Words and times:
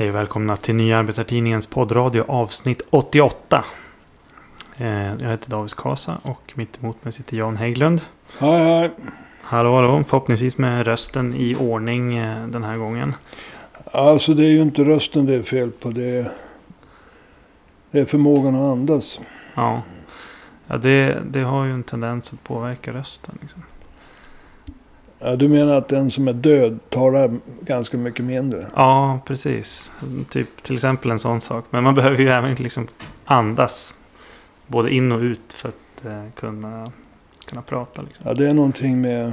Hej 0.00 0.08
och 0.08 0.14
välkomna 0.14 0.56
till 0.56 0.74
Nya 0.74 0.98
Arbetartidningens 0.98 1.66
poddradio 1.66 2.24
avsnitt 2.28 2.82
88. 2.90 3.64
Eh, 4.76 4.86
jag 5.06 5.30
heter 5.30 5.50
David 5.50 5.74
Kasa 5.74 6.18
och 6.22 6.52
mitt 6.54 6.78
emot 6.82 7.04
mig 7.04 7.12
sitter 7.12 7.36
Jan 7.36 7.56
Hägglund. 7.56 8.00
Hej 8.38 8.64
hej. 8.64 8.90
Hallå 9.42 9.76
hallå, 9.76 10.04
förhoppningsvis 10.08 10.58
med 10.58 10.86
rösten 10.86 11.34
i 11.34 11.54
ordning 11.54 12.16
eh, 12.16 12.46
den 12.46 12.64
här 12.64 12.76
gången. 12.76 13.14
Alltså 13.84 14.34
det 14.34 14.44
är 14.44 14.50
ju 14.50 14.62
inte 14.62 14.84
rösten 14.84 15.26
det 15.26 15.34
är 15.34 15.42
fel 15.42 15.70
på. 15.70 15.90
Det 15.90 16.18
är, 16.18 16.30
det 17.90 18.00
är 18.00 18.04
förmågan 18.04 18.54
att 18.54 18.72
andas. 18.72 19.20
Ja, 19.54 19.82
ja 20.66 20.76
det, 20.76 21.18
det 21.30 21.40
har 21.40 21.64
ju 21.64 21.72
en 21.72 21.82
tendens 21.82 22.32
att 22.32 22.44
påverka 22.44 22.92
rösten. 22.92 23.38
Liksom. 23.40 23.62
Ja, 25.22 25.36
du 25.36 25.48
menar 25.48 25.72
att 25.72 25.88
den 25.88 26.10
som 26.10 26.28
är 26.28 26.32
död 26.32 26.78
talar 26.88 27.38
ganska 27.60 27.96
mycket 27.96 28.24
mindre? 28.24 28.66
Ja, 28.76 29.20
precis. 29.26 29.90
Typ 30.30 30.62
till 30.62 30.74
exempel 30.74 31.10
en 31.10 31.18
sån 31.18 31.40
sak. 31.40 31.64
Men 31.70 31.84
man 31.84 31.94
behöver 31.94 32.18
ju 32.18 32.28
även 32.28 32.54
liksom 32.54 32.88
andas. 33.24 33.94
Både 34.66 34.90
in 34.90 35.12
och 35.12 35.20
ut 35.20 35.52
för 35.52 35.68
att 35.68 36.04
eh, 36.06 36.24
kunna, 36.36 36.86
kunna 37.44 37.62
prata. 37.62 38.02
Liksom. 38.02 38.24
Ja, 38.28 38.34
det 38.34 38.48
är 38.48 38.54
någonting 38.54 39.00
med 39.00 39.32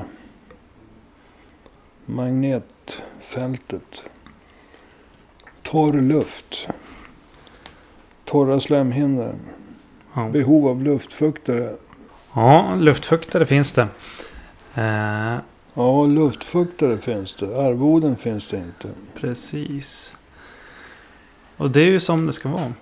magnetfältet. 2.06 4.02
Torr 5.62 6.02
luft. 6.02 6.68
Torra 8.26 8.60
slemhinnor. 8.60 9.36
Ja. 10.14 10.30
Behov 10.30 10.68
av 10.68 10.84
luftfuktare. 10.84 11.76
ja, 12.34 12.76
luftfuktare 12.76 13.46
finns 13.46 13.72
det. 13.74 13.88
Eh, 14.76 15.36
Ja, 15.78 16.06
luftfuktare 16.06 16.98
finns 16.98 17.34
det. 17.34 17.46
Arvoden 17.62 18.16
finns 18.16 18.48
det 18.48 18.58
inte. 18.58 18.88
Precis. 19.20 20.18
Och 21.58 21.72
det 21.72 21.82
är 21.82 21.86
ju 21.86 22.00
som 22.00 22.26
det 22.26 22.34
ska 22.34 22.50
vara. 22.50 22.74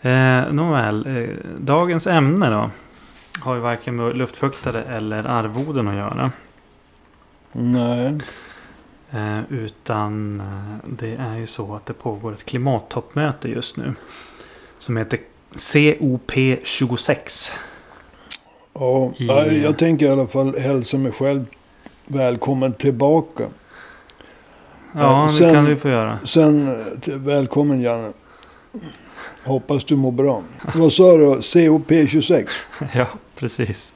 Eh, 0.00 0.52
Nåväl, 0.52 1.06
eh, 1.16 1.28
dagens 1.58 2.06
ämne 2.06 2.50
då. 2.50 2.70
Har 3.40 3.54
ju 3.54 3.60
varken 3.60 3.96
med 3.96 4.16
luftfuktare 4.16 4.84
eller 4.84 5.24
arvoden 5.24 5.88
att 5.88 5.94
göra. 5.94 6.32
Nej. 7.52 8.18
Eh, 9.10 9.40
utan 9.52 10.40
eh, 10.40 10.76
det 10.90 11.14
är 11.14 11.36
ju 11.36 11.46
så 11.46 11.74
att 11.74 11.86
det 11.86 11.92
pågår 11.92 12.32
ett 12.32 12.44
klimattoppmöte 12.44 13.48
just 13.48 13.76
nu. 13.76 13.94
Som 14.78 14.96
heter 14.96 15.18
COP26. 15.54 17.52
Ja, 18.74 19.12
I- 19.16 19.26
ja, 19.26 19.46
jag 19.46 19.78
tänker 19.78 20.06
i 20.06 20.08
alla 20.08 20.26
fall 20.26 20.58
hälsa 20.58 20.98
mig 20.98 21.12
själv 21.12 21.44
välkommen 22.12 22.72
tillbaka. 22.72 23.44
Ja, 24.92 25.22
det 25.30 25.32
sen- 25.38 25.54
kan 25.54 25.64
du 25.64 25.76
få 25.76 25.88
göra. 25.88 26.18
Sen, 26.24 26.68
eh, 27.08 27.14
välkommen 27.14 27.80
Janne. 27.80 28.12
Hoppas 29.44 29.84
du 29.84 29.96
mår 29.96 30.12
bra. 30.12 30.42
Vad 30.74 30.92
sa 30.92 31.16
du? 31.16 31.24
COP26? 31.40 32.48
ja, 32.94 33.06
precis. 33.36 33.92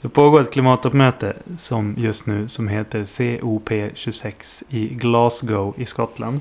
Det 0.00 0.08
pågår 0.08 0.40
ett 0.40 0.52
klimattoppmöte 0.52 1.36
som 1.58 1.94
just 1.98 2.26
nu 2.26 2.48
som 2.48 2.68
heter 2.68 3.00
COP26 3.04 4.62
i 4.68 4.88
Glasgow 4.88 5.74
i 5.76 5.86
Skottland. 5.86 6.40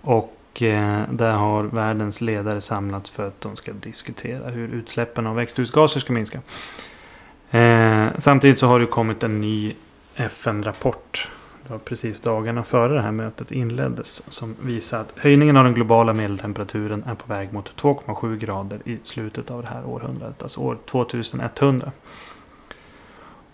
Och 0.00 0.62
eh, 0.62 1.02
där 1.10 1.32
har 1.32 1.62
världens 1.62 2.20
ledare 2.20 2.60
samlats 2.60 3.10
för 3.10 3.26
att 3.28 3.40
de 3.40 3.56
ska 3.56 3.72
diskutera 3.72 4.50
hur 4.50 4.68
utsläppen 4.74 5.26
av 5.26 5.36
växthusgaser 5.36 6.00
ska 6.00 6.12
minska. 6.12 6.40
Eh, 7.54 8.08
samtidigt 8.18 8.58
så 8.58 8.66
har 8.66 8.80
det 8.80 8.86
kommit 8.86 9.22
en 9.22 9.40
ny 9.40 9.74
FN-rapport. 10.16 11.30
Det 11.66 11.72
var 11.72 11.78
precis 11.78 12.20
dagarna 12.20 12.62
före 12.62 12.94
det 12.94 13.02
här 13.02 13.12
mötet 13.12 13.52
inleddes. 13.52 14.32
Som 14.32 14.56
visar 14.60 15.00
att 15.00 15.12
höjningen 15.16 15.56
av 15.56 15.64
den 15.64 15.74
globala 15.74 16.12
medeltemperaturen 16.12 17.04
är 17.06 17.14
på 17.14 17.34
väg 17.34 17.52
mot 17.52 17.82
2,7 17.82 18.36
grader 18.36 18.80
i 18.84 18.98
slutet 19.04 19.50
av 19.50 19.62
det 19.62 19.68
här 19.68 19.86
århundradet. 19.86 20.42
Alltså 20.42 20.60
år 20.60 20.78
2100. 20.86 21.92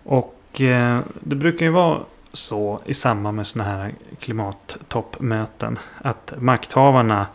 Och 0.03 0.61
eh, 0.61 1.01
det 1.21 1.37
brukar 1.37 1.67
ju 1.67 1.73
vara 1.73 1.99
så 2.33 2.81
i 2.85 2.95
samband 2.95 3.37
med 3.37 3.47
sådana 3.47 3.71
här 3.71 3.95
klimattoppmöten. 4.21 5.79
Att 5.99 6.33
makthavarna 6.39 7.27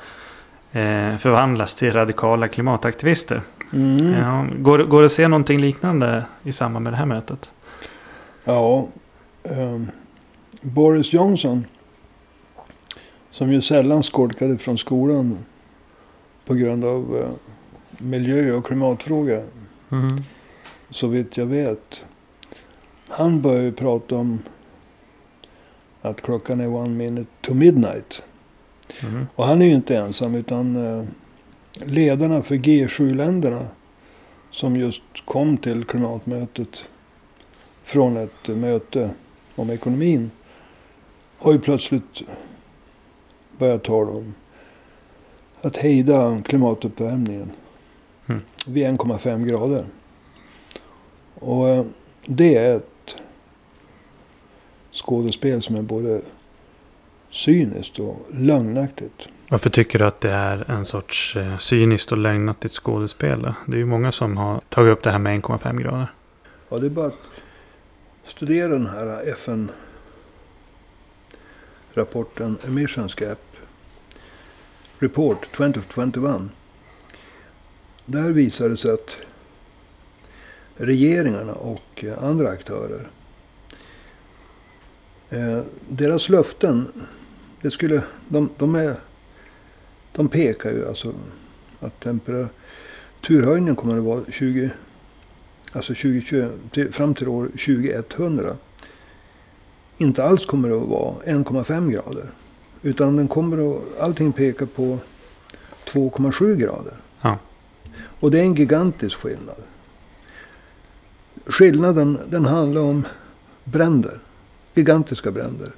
eh, 0.72 1.18
förvandlas 1.18 1.76
till 1.76 1.94
radikala 1.94 2.48
klimataktivister. 2.48 3.42
Mm. 3.74 4.14
Ja, 4.14 4.48
går, 4.60 4.80
går 4.80 5.00
det 5.00 5.06
att 5.06 5.12
se 5.12 5.28
någonting 5.28 5.60
liknande 5.60 6.26
i 6.44 6.52
samband 6.52 6.84
med 6.84 6.94
det 6.94 6.98
här 6.98 7.06
mötet? 7.06 7.52
Ja. 8.44 8.88
ehm, 9.44 9.88
Boris 10.62 11.14
Johnson. 11.14 11.66
Som 13.32 13.52
ju 13.52 13.62
sällan 13.62 14.04
skolkade 14.04 14.58
från 14.58 14.78
skolan. 14.78 15.38
På 16.46 16.54
grund 16.54 16.86
av 16.86 17.18
eh, 17.18 17.30
miljö 17.98 18.54
och 18.54 18.66
klimatfrågor. 18.66 19.44
Mm. 19.92 20.24
Så 20.90 21.08
vitt 21.08 21.38
jag 21.38 21.46
vet. 21.46 22.06
Han 23.08 23.42
börjar 23.42 23.62
ju 23.62 23.72
prata 23.72 24.16
om 24.16 24.40
att 26.02 26.22
klockan 26.22 26.60
är 26.60 26.68
one 26.68 26.90
minute 26.90 27.32
to 27.42 27.54
midnight. 27.54 28.24
Mm. 29.00 29.28
Och 29.36 29.46
han 29.46 29.62
är 29.62 29.66
ju 29.66 29.74
inte 29.74 29.98
ensam 29.98 30.36
utan 30.36 30.76
eh, 30.76 31.06
ledarna 31.76 32.42
för 32.42 32.56
G7-länderna 32.56 33.68
som 34.52 34.76
just 34.76 35.02
kom 35.26 35.58
till 35.58 35.84
klimatmötet 35.86 36.90
från 37.84 38.18
ett 38.18 38.48
möte 38.48 39.10
om 39.56 39.70
ekonomin 39.70 40.32
har 41.38 41.54
ju 41.54 41.60
plötsligt 41.60 42.22
börjat 43.58 43.84
tala 43.84 44.12
om 44.12 44.34
att 45.62 45.78
hejda 45.78 46.42
klimatuppvärmningen 46.46 47.52
Mm. 48.28 48.42
vid 48.68 48.86
1,5 48.86 49.46
grader. 49.46 49.86
Och 51.34 51.70
eh, 51.70 51.86
det 52.26 52.56
är 52.56 52.76
ett 52.76 53.16
skådespel 54.92 55.62
som 55.62 55.76
är 55.76 55.82
både 55.82 56.22
cyniskt 57.32 58.00
och 58.00 58.18
lögnaktigt. 58.34 59.28
Varför 59.50 59.70
tycker 59.70 60.00
du 60.00 60.06
att 60.06 60.22
det 60.22 60.32
är 60.32 60.72
en 60.72 60.86
sorts 60.86 61.36
eh, 61.36 61.58
cyniskt 61.58 62.12
och 62.12 62.18
lögnaktigt 62.18 62.74
skådespel? 62.74 63.42
då? 63.42 63.54
Det 63.66 63.74
är 63.74 63.78
ju 63.78 63.86
många 63.86 64.12
som 64.12 64.38
har 64.38 64.62
tagit 64.70 64.92
upp 64.92 65.04
det 65.04 65.12
här 65.12 65.20
med 65.20 65.42
1,5 65.42 65.82
grader. 65.82 66.12
Ja, 66.70 66.78
det 66.80 66.86
är 66.86 66.90
bara 66.90 67.08
att 67.08 67.20
studera 68.26 68.68
den 68.68 68.88
här 68.88 69.30
FN-rapporten 71.92 72.58
Emissions 72.68 73.16
Gap 73.16 73.40
Report 75.00 75.52
2021. 75.52 76.42
Där 78.06 78.32
visar 78.32 78.70
det 78.70 78.78
sig 78.78 78.92
att 78.92 79.18
regeringarna 80.78 81.54
och 81.54 82.04
eh, 82.04 82.24
andra 82.24 82.50
aktörer 82.50 83.08
eh, 85.30 85.62
deras 85.90 86.30
löften, 86.30 86.92
det 87.62 87.72
skulle, 87.72 88.04
de, 88.28 88.50
de, 88.58 88.76
är, 88.76 88.96
de 90.16 90.28
pekar 90.28 90.72
ju 90.72 90.88
alltså 90.88 91.14
att 91.80 92.00
temperaturhöjningen 92.00 93.76
kommer 93.76 93.98
att 93.98 94.04
vara 94.04 94.22
20 94.32 94.70
alltså 95.72 95.94
2020, 95.94 96.50
till, 96.72 96.94
fram 96.94 97.14
till 97.16 97.28
år 97.28 97.48
2100 97.48 98.56
inte 99.98 100.24
alls 100.24 100.46
kommer 100.46 100.70
att 100.70 100.90
vara 100.90 101.16
1,5 101.26 101.92
grader. 101.92 102.32
Utan 102.82 103.18
den 103.18 103.28
kommer 103.28 103.76
att, 103.76 104.00
allting 104.00 104.32
pekar 104.32 104.66
på 104.66 105.00
2,7 105.86 106.56
grader. 106.56 106.94
Ja. 107.22 107.40
Och 108.20 108.32
det 108.32 108.40
är 108.40 108.44
en 108.44 108.56
gigantisk 108.56 109.20
skillnad. 109.20 109.64
Skillnaden 111.46 112.20
den 112.30 112.46
handlar 112.46 112.82
om 112.82 113.06
bränder. 113.64 114.20
Gigantiska 114.74 115.32
bränder. 115.32 115.72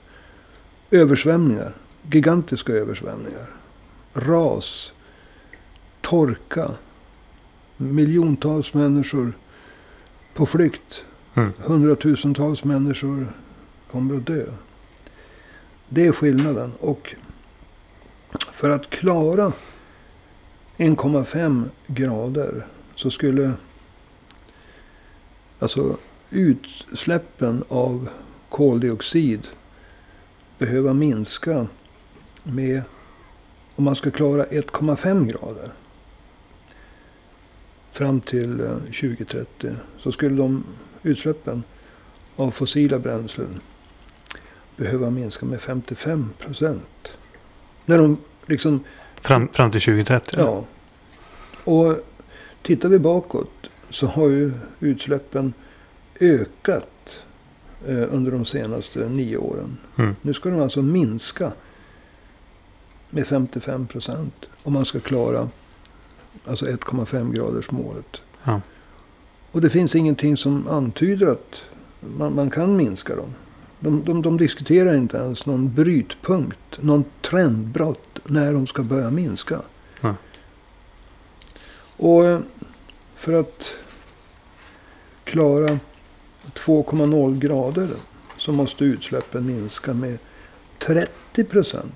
Översvämningar. 0.92 1.76
Gigantiska 2.12 2.74
översvämningar. 2.74 3.50
Ras. 4.18 4.94
Torka. 6.02 6.72
Miljontals 7.78 8.74
människor 8.74 9.34
på 10.34 10.46
flykt. 10.46 11.06
Mm. 11.34 11.52
Hundratusentals 11.58 12.64
människor 12.64 13.34
kommer 13.92 14.16
att 14.16 14.26
dö. 14.26 14.46
Det 15.90 16.08
är 16.08 16.12
skillnaden. 16.12 16.72
Och 16.80 17.16
för 18.52 18.70
att 18.70 18.90
klara 18.90 19.54
1,5 20.78 21.70
grader 21.88 22.68
så 22.96 23.12
skulle 23.12 23.54
alltså 25.60 25.98
utsläppen 26.30 27.64
av 27.68 28.10
koldioxid 28.50 29.48
behöva 30.58 30.94
minska 30.94 31.68
med 32.44 32.82
om 33.78 33.84
man 33.84 33.96
ska 33.96 34.12
klara 34.12 34.46
1,5 34.46 35.26
grader 35.26 35.72
fram 37.92 38.22
till 38.22 38.60
eh, 38.60 38.78
2030 38.78 39.76
så 40.00 40.12
skulle 40.12 40.36
de 40.36 40.64
utsläppen 41.04 41.64
av 42.36 42.52
fossila 42.52 43.00
bränslen 43.00 43.60
behöva 44.76 45.10
minska 45.10 45.46
med 45.46 45.62
55 45.62 46.30
procent. 46.40 47.18
När 47.86 47.98
de 47.98 48.18
liksom... 48.46 48.84
Fram, 49.22 49.48
fram 49.48 49.72
till 49.72 49.82
2030? 49.82 50.36
Ja. 50.38 50.66
Och 51.64 51.98
tittar 52.62 52.90
vi 52.90 53.00
bakåt 53.00 53.70
så 53.90 54.08
har 54.08 54.28
ju 54.28 54.52
utsläppen 54.80 55.54
ökat 56.20 57.20
eh, 57.88 58.14
under 58.14 58.32
de 58.32 58.46
senaste 58.46 59.10
nio 59.10 59.38
åren. 59.38 59.78
Mm. 59.96 60.16
Nu 60.22 60.34
ska 60.34 60.50
de 60.50 60.62
alltså 60.62 60.82
minska 60.82 61.52
med 63.10 63.28
55 63.28 63.88
procent. 63.88 64.46
Om 64.64 64.74
man 64.74 64.86
ska 64.86 65.00
klara 65.00 65.50
alltså 66.46 66.66
1,5 66.66 67.34
graders 67.34 67.72
målet. 67.72 68.22
Ja. 68.44 68.62
Och 69.52 69.62
det 69.62 69.70
finns 69.70 69.96
ingenting 69.96 70.38
som 70.38 70.68
antyder 70.68 71.28
att 71.28 71.64
man, 72.00 72.36
man 72.36 72.50
kan 72.50 72.78
minska 72.78 73.16
dem. 73.16 73.34
De, 73.80 74.04
de, 74.04 74.22
de 74.22 74.38
diskuterar 74.38 74.96
inte 74.96 75.18
ens 75.18 75.46
någon 75.46 75.74
brytpunkt, 75.74 76.82
någon 76.82 77.06
trendbrott 77.22 78.20
när 78.24 78.54
de 78.54 78.68
ska 78.68 78.84
börja 78.84 79.10
minska. 79.10 79.62
Ja. 80.02 80.16
Och 81.98 82.26
eh, 82.26 82.40
för 83.16 83.40
att 83.40 83.76
klara 85.24 85.80
2,0 86.54 87.40
grader 87.40 87.90
så 88.38 88.52
måste 88.52 88.86
utsläppen 88.86 89.46
minska 89.46 89.94
med 89.94 90.18
30 90.80 91.44
procent. 91.44 91.94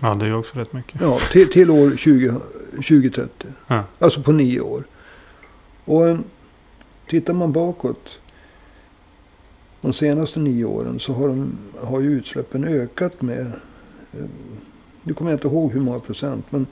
Ja, 0.00 0.14
det 0.14 0.24
är 0.24 0.28
ju 0.28 0.34
också 0.34 0.58
rätt 0.58 0.72
mycket. 0.72 1.00
Ja, 1.00 1.18
till, 1.32 1.50
till 1.52 1.70
år 1.70 1.96
20, 1.96 2.34
2030. 2.72 3.48
Ja. 3.66 3.84
Alltså 3.98 4.22
på 4.22 4.32
nio 4.32 4.60
år. 4.60 4.84
Och 5.84 6.08
eh, 6.08 6.18
tittar 7.08 7.34
man 7.34 7.52
bakåt. 7.52 8.18
De 9.80 9.92
senaste 9.92 10.40
nio 10.40 10.64
åren 10.64 11.00
så 11.00 11.12
har, 11.12 11.28
de, 11.28 11.52
har 11.80 12.00
ju 12.00 12.10
utsläppen 12.10 12.64
ökat 12.64 13.22
med. 13.22 13.40
eh, 14.12 14.24
Nu 15.02 15.14
kommer 15.14 15.30
jag 15.30 15.36
inte 15.36 15.48
ihåg 15.48 15.72
hur 15.72 15.80
många 15.80 15.98
procent. 15.98 16.46
Men 16.50 16.66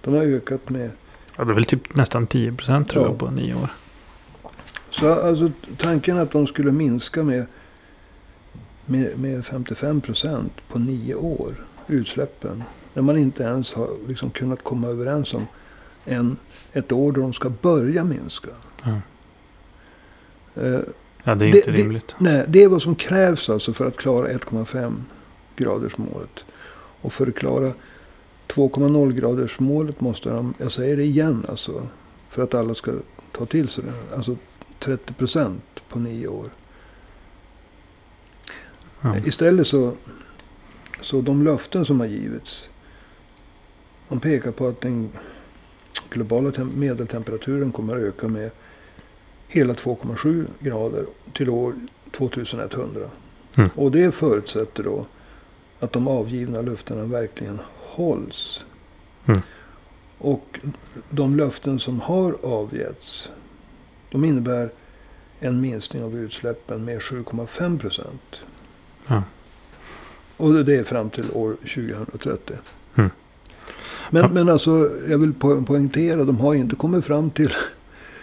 de 0.00 0.14
har 0.14 0.22
ökat 0.24 0.70
med. 0.70 0.90
Ja, 1.36 1.44
det 1.44 1.50
är 1.52 1.54
väl 1.54 1.64
typ 1.64 1.96
nästan 1.96 2.26
10 2.26 2.52
procent 2.52 2.88
tror 2.88 3.04
Ja. 3.04 3.08
jag 3.10 3.18
på 3.18 3.30
nio 3.30 3.54
år. 3.54 3.68
Så 4.90 5.12
alltså 5.14 5.50
tanken 5.76 6.18
att 6.18 6.30
de 6.30 6.46
skulle 6.46 6.72
minska 6.72 7.22
med. 7.22 7.46
Med, 8.86 9.18
med 9.18 9.46
55 9.46 10.00
procent 10.00 10.52
på 10.68 10.78
nio 10.78 11.14
år. 11.14 11.54
Utsläppen. 11.88 12.62
När 12.94 13.02
man 13.02 13.18
inte 13.18 13.42
ens 13.42 13.74
har 13.74 13.90
liksom 14.08 14.30
kunnat 14.30 14.62
komma 14.64 14.88
överens 14.88 15.34
om 15.34 15.46
en, 16.04 16.36
ett 16.72 16.92
år 16.92 17.12
då 17.12 17.20
de 17.20 17.32
ska 17.32 17.50
börja 17.50 18.04
minska. 18.04 18.50
Eh, 20.54 20.78
Ja, 21.24 21.34
det 21.34 21.44
är 21.46 21.52
Det- 21.52 21.58
inte 21.58 21.70
det- 21.70 21.76
rimligt. 21.78 22.14
Nej, 22.18 22.44
det 22.48 22.62
är 22.62 22.68
vad 22.68 22.82
som 22.82 22.94
krävs 22.94 23.50
alltså 23.50 23.72
för 23.72 23.86
att 23.86 23.96
klara 23.96 24.28
1,5 24.28 24.92
graders 25.56 25.98
målet. 25.98 26.44
Och 27.00 27.12
för 27.12 27.26
att 27.26 27.34
klara 27.34 27.72
2,0 28.46 29.12
graders 29.12 29.58
målet 29.60 30.00
måste 30.00 30.28
de, 30.30 30.54
jag 30.58 30.72
säger 30.72 30.96
det 30.96 31.02
igen 31.04 31.46
alltså, 31.48 31.86
för 32.30 32.42
att 32.42 32.54
alla 32.54 32.74
ska 32.74 32.92
ta 33.32 33.46
till 33.46 33.68
sig 33.68 33.84
det. 33.84 34.16
Alltså 34.16 34.36
30 34.78 35.12
procent 35.12 35.64
på 35.88 35.98
nio 35.98 36.28
år. 36.28 36.46
Ja. 39.00 39.16
Istället 39.26 39.66
så, 39.66 39.92
så 41.00 41.20
de 41.20 41.44
löften 41.44 41.84
som 41.84 42.00
har 42.00 42.06
givits. 42.06 42.68
Man 44.08 44.20
pekar 44.20 44.50
på 44.50 44.68
att 44.68 44.80
den 44.80 45.10
globala 46.10 46.50
tem- 46.50 46.76
medeltemperaturen 46.76 47.72
kommer 47.72 47.96
att 47.96 48.02
öka 48.02 48.28
med 48.28 48.50
hela 49.48 49.74
2,7 49.74 50.46
grader 50.60 51.06
till 51.32 51.50
år 51.50 51.74
2100. 52.10 53.10
Mm. 53.56 53.70
Och 53.74 53.90
det 53.90 54.12
förutsätter 54.12 54.82
då 54.82 55.06
att 55.80 55.92
de 55.92 56.08
avgivna 56.08 56.62
löftena 56.62 57.04
verkligen 57.04 57.58
hålls. 57.76 58.64
Mm. 59.26 59.40
Och 60.18 60.60
de 61.10 61.36
löften 61.36 61.78
som 61.78 62.00
har 62.00 62.36
avgetts. 62.42 63.30
De 64.10 64.24
innebär 64.24 64.70
en 65.40 65.60
minskning 65.60 66.02
av 66.02 66.16
utsläppen 66.16 66.84
med 66.84 66.98
7,5 67.00 67.78
procent. 67.78 68.40
Ja. 69.06 69.22
Och 70.38 70.64
det 70.64 70.76
är 70.76 70.84
fram 70.84 71.10
till 71.10 71.24
år 71.32 71.56
2030. 71.60 72.54
Mm. 72.94 73.10
Men, 74.10 74.22
Ja. 74.22 74.28
men 74.32 74.48
alltså, 74.48 74.90
jag 75.08 75.18
vill 75.18 75.32
po- 75.32 75.66
poängtera, 75.66 76.24
de 76.24 76.40
har 76.40 76.54
inte 76.54 76.76
kommit 76.76 77.04
fram 77.04 77.30
till 77.30 77.52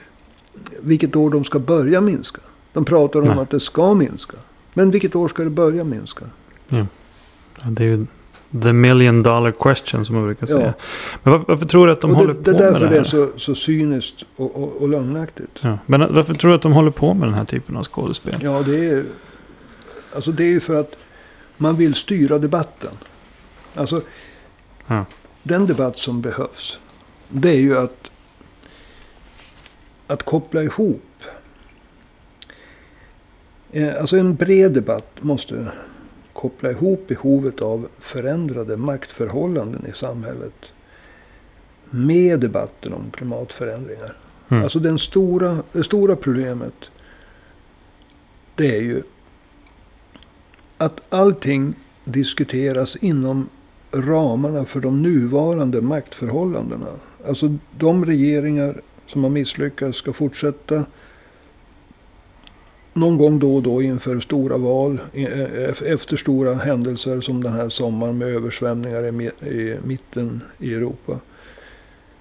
vilket 0.82 1.16
år 1.16 1.30
de 1.30 1.44
ska 1.44 1.60
börja 1.60 2.02
minska. 2.02 2.42
De 2.74 2.86
pratar 2.86 3.20
om 3.22 3.28
Nej. 3.28 3.40
att 3.40 3.50
det 3.50 3.60
ska 3.60 3.94
minska. 3.94 4.38
Men 4.74 4.92
vilket 4.92 5.16
år 5.16 5.28
ska 5.28 5.44
det 5.44 5.50
börja 5.50 5.84
minska? 5.84 6.26
Ja, 6.68 6.86
det 7.70 7.84
är 7.84 7.88
ju 7.88 8.06
the 8.64 8.74
million 8.74 9.24
dollar 9.24 9.52
question 9.52 10.06
som 10.06 10.16
man 10.16 10.26
brukar 10.26 10.48
Ja. 10.50 10.58
säga. 10.58 10.74
Men 11.24 11.34
var, 11.34 11.44
varför 11.48 11.66
tror 11.66 11.88
du 11.88 11.94
att 11.94 12.02
de 12.02 12.12
och 12.12 12.18
håller 12.18 12.34
det, 12.34 12.44
på 12.44 12.52
det 12.52 12.58
är 12.58 12.62
med 12.62 12.74
därför 12.74 12.80
det 12.86 12.90
det 12.92 12.96
här? 12.96 13.00
är 13.02 13.04
så, 13.04 13.30
så 13.38 13.56
cyniskt 13.56 14.24
och, 14.36 14.56
och, 14.64 14.82
och 14.82 14.90
lögnaktigt. 14.90 15.60
Ja. 15.62 15.78
Men 15.86 16.14
varför 16.16 16.34
tror 16.34 16.50
du 16.52 16.56
att 16.56 16.62
de 16.62 16.74
håller 16.74 16.92
på 16.92 17.14
med 17.14 17.28
den 17.28 17.34
här 17.36 17.46
typen 17.46 17.78
av 17.78 17.84
skådespel? 17.84 18.36
Ja, 18.42 18.64
det 18.66 18.86
är, 18.90 19.04
alltså 20.16 20.32
det 20.32 20.44
är 20.44 20.48
ju 20.52 20.60
för 20.60 20.76
att 20.76 20.96
man 21.58 21.76
vill 21.76 21.96
styra 21.96 22.40
debatten. 22.40 22.92
Alltså, 23.76 24.02
Ja. 24.88 25.06
den 25.44 25.66
debatt 25.66 25.98
som 25.98 26.22
behövs. 26.22 26.80
Det 27.30 27.50
är 27.50 27.60
ju 27.60 27.78
att, 27.78 28.10
att 30.08 30.24
koppla 30.24 30.64
ihop. 30.64 31.02
Eh, 33.72 33.96
Alltså 34.00 34.18
en 34.18 34.36
bred 34.36 34.72
debatt 34.72 35.12
måste 35.20 35.72
koppla 36.34 36.72
ihop 36.72 37.08
behovet 37.08 37.62
av 37.62 37.88
förändrade 38.00 38.78
maktförhållanden 38.78 39.86
i 39.86 39.92
samhället. 39.98 40.66
Med 41.90 42.40
debatten 42.40 42.94
om 42.94 43.12
klimatförändringar. 43.12 44.18
Mm. 44.50 44.64
Alltså 44.64 44.80
den 44.80 45.00
stora, 45.00 45.58
det 45.72 45.84
stora 45.84 46.16
problemet. 46.16 46.90
Det 48.56 48.76
är 48.78 48.82
ju 48.82 49.04
att 50.86 51.02
allting 51.10 51.74
diskuteras 52.04 52.96
inom 52.96 53.50
ramarna 53.92 54.66
för 54.66 54.80
de 54.80 55.02
nuvarande 55.02 55.82
maktförhållandena. 55.82 56.88
Alltså 57.28 57.58
de 57.78 58.06
regeringar 58.06 58.82
som 59.08 59.24
har 59.24 59.30
misslyckats 59.30 59.98
ska 59.98 60.14
fortsätta 60.14 60.86
någon 62.94 63.18
gång 63.18 63.40
då 63.40 63.56
och 63.56 63.64
då 63.64 63.82
inför 63.82 64.20
stora 64.20 64.58
val. 64.58 65.02
eh, 65.14 65.92
Efter 65.92 66.16
stora 66.16 66.54
händelser 66.54 67.22
som 67.22 67.44
den 67.44 67.54
här 67.54 67.70
sommaren 67.70 68.18
med 68.18 68.28
översvämningar 68.28 69.04
i 69.48 69.78
mitten 69.84 70.42
i 70.60 70.74
Europa. 70.74 71.20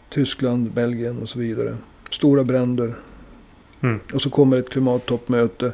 Tyskland, 0.09 0.71
Belgien 0.71 1.23
och 1.23 1.29
så 1.29 1.39
vidare. 1.39 1.77
Stora 2.11 2.45
bränder. 2.45 2.95
Mm. 3.81 4.01
Och 4.15 4.23
så 4.23 4.31
kommer 4.31 4.57
ett 4.57 4.71
klimattoppmöte. 4.71 5.73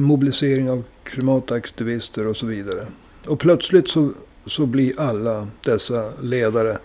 Mobilisering 0.00 0.70
av 0.70 0.84
klimataktivister 1.02 2.26
och 2.26 2.36
så 2.36 2.46
vidare. 2.46 2.86
Och 3.26 3.38
plötsligt 3.38 3.88
så, 3.88 4.12
så 4.46 4.66
blir 4.66 5.00
alla 5.00 5.48
dessa 5.64 6.12
ledare 6.22 6.78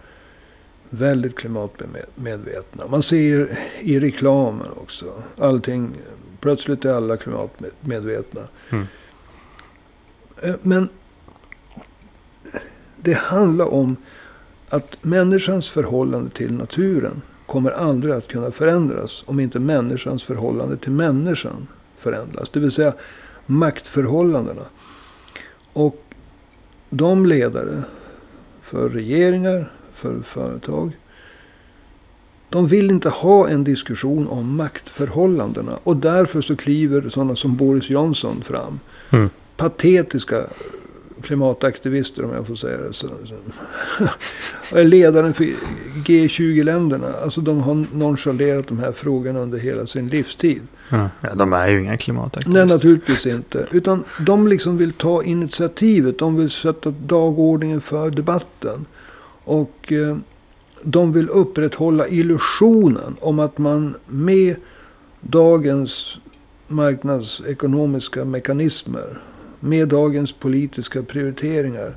väldigt 0.89 1.35
klimatmedvetna. 1.35 2.87
Man 2.87 3.03
ser 3.03 3.59
i 3.79 3.99
reklamen 3.99 4.67
också. 4.75 5.23
Allting, 5.37 5.91
plötsligt 6.39 6.85
är 6.85 6.93
alla 6.93 7.17
klimatmedvetna. 7.17 8.41
Mm. 8.69 8.85
Eh, 10.41 10.55
Men 10.61 10.89
det 12.97 13.13
handlar 13.13 13.73
om 13.73 13.95
att 14.69 14.97
människans 15.01 15.69
förhållande 15.69 16.29
till 16.29 16.53
naturen 16.53 17.21
kommer 17.45 17.71
aldrig 17.71 18.13
att 18.13 18.27
kunna 18.27 18.51
förändras 18.51 19.23
om 19.25 19.39
inte 19.39 19.59
människans 19.59 20.23
förhållande 20.23 20.77
till 20.77 20.91
människan 20.91 21.67
förändras. 22.03 22.49
Det 22.49 22.59
vill 22.59 22.71
säga 22.71 22.93
maktförhållandena. 23.45 24.65
Och 25.73 26.03
de 26.89 27.25
ledare 27.25 27.83
för 28.61 28.89
regeringar, 28.89 29.71
för 29.93 30.21
företag. 30.21 30.97
De 32.49 32.67
vill 32.67 32.91
inte 32.91 33.09
ha 33.09 33.49
en 33.49 33.63
diskussion 33.63 34.27
om 34.27 34.55
maktförhållandena. 34.55 35.79
Och 35.83 35.97
därför 35.97 36.41
så 36.41 36.55
kliver 36.55 37.09
sådana 37.09 37.35
som 37.35 37.57
Boris 37.57 37.89
Johnson 37.89 38.41
fram. 38.41 38.79
Mm. 39.09 39.29
Patetiska 39.57 40.47
klimataktivister 41.23 42.25
om 42.25 42.33
jag 42.33 42.47
får 42.47 42.55
säga 42.55 42.77
det. 42.77 42.93
Så, 42.93 43.07
så. 43.07 43.35
Och 44.71 44.79
är 44.79 44.83
ledaren 44.83 45.33
för 45.33 45.53
G20-länderna. 46.05 47.07
Alltså 47.23 47.41
de 47.41 47.61
har 47.61 47.85
nonchalerat 47.93 48.67
de 48.67 48.79
här 48.79 48.91
frågorna 48.91 49.39
under 49.39 49.57
hela 49.57 49.87
sin 49.87 50.07
livstid. 50.07 50.61
Ja. 50.89 51.09
ja, 51.21 51.35
de 51.35 51.53
är 51.53 51.67
ju 51.67 51.79
inga 51.79 51.89
Nej, 51.89 51.97
klimataktivister. 51.97 52.65
naturligtvis 52.65 53.25
inte. 53.25 53.67
Utan 53.71 54.03
de 54.19 54.47
liksom 54.47 54.77
vill 54.77 54.93
ta 54.93 55.23
initiativet. 55.23 56.19
De 56.19 56.35
vill 56.35 56.49
sätta 56.49 56.89
dagordningen 56.91 57.81
för 57.81 58.09
debatten. 58.09 58.85
Och 59.43 59.91
eh, 59.91 60.17
de 60.81 61.13
vill 61.13 61.29
upprätthålla 61.29 62.07
illusionen 62.07 63.15
om 63.19 63.39
att 63.39 63.57
man 63.57 63.95
med 64.07 64.55
dagens 65.21 66.17
marknadsekonomiska 66.67 68.25
mekanismer. 68.25 69.19
Med 69.63 69.87
dagens 69.87 70.31
politiska 70.33 71.03
prioriteringar, 71.03 71.95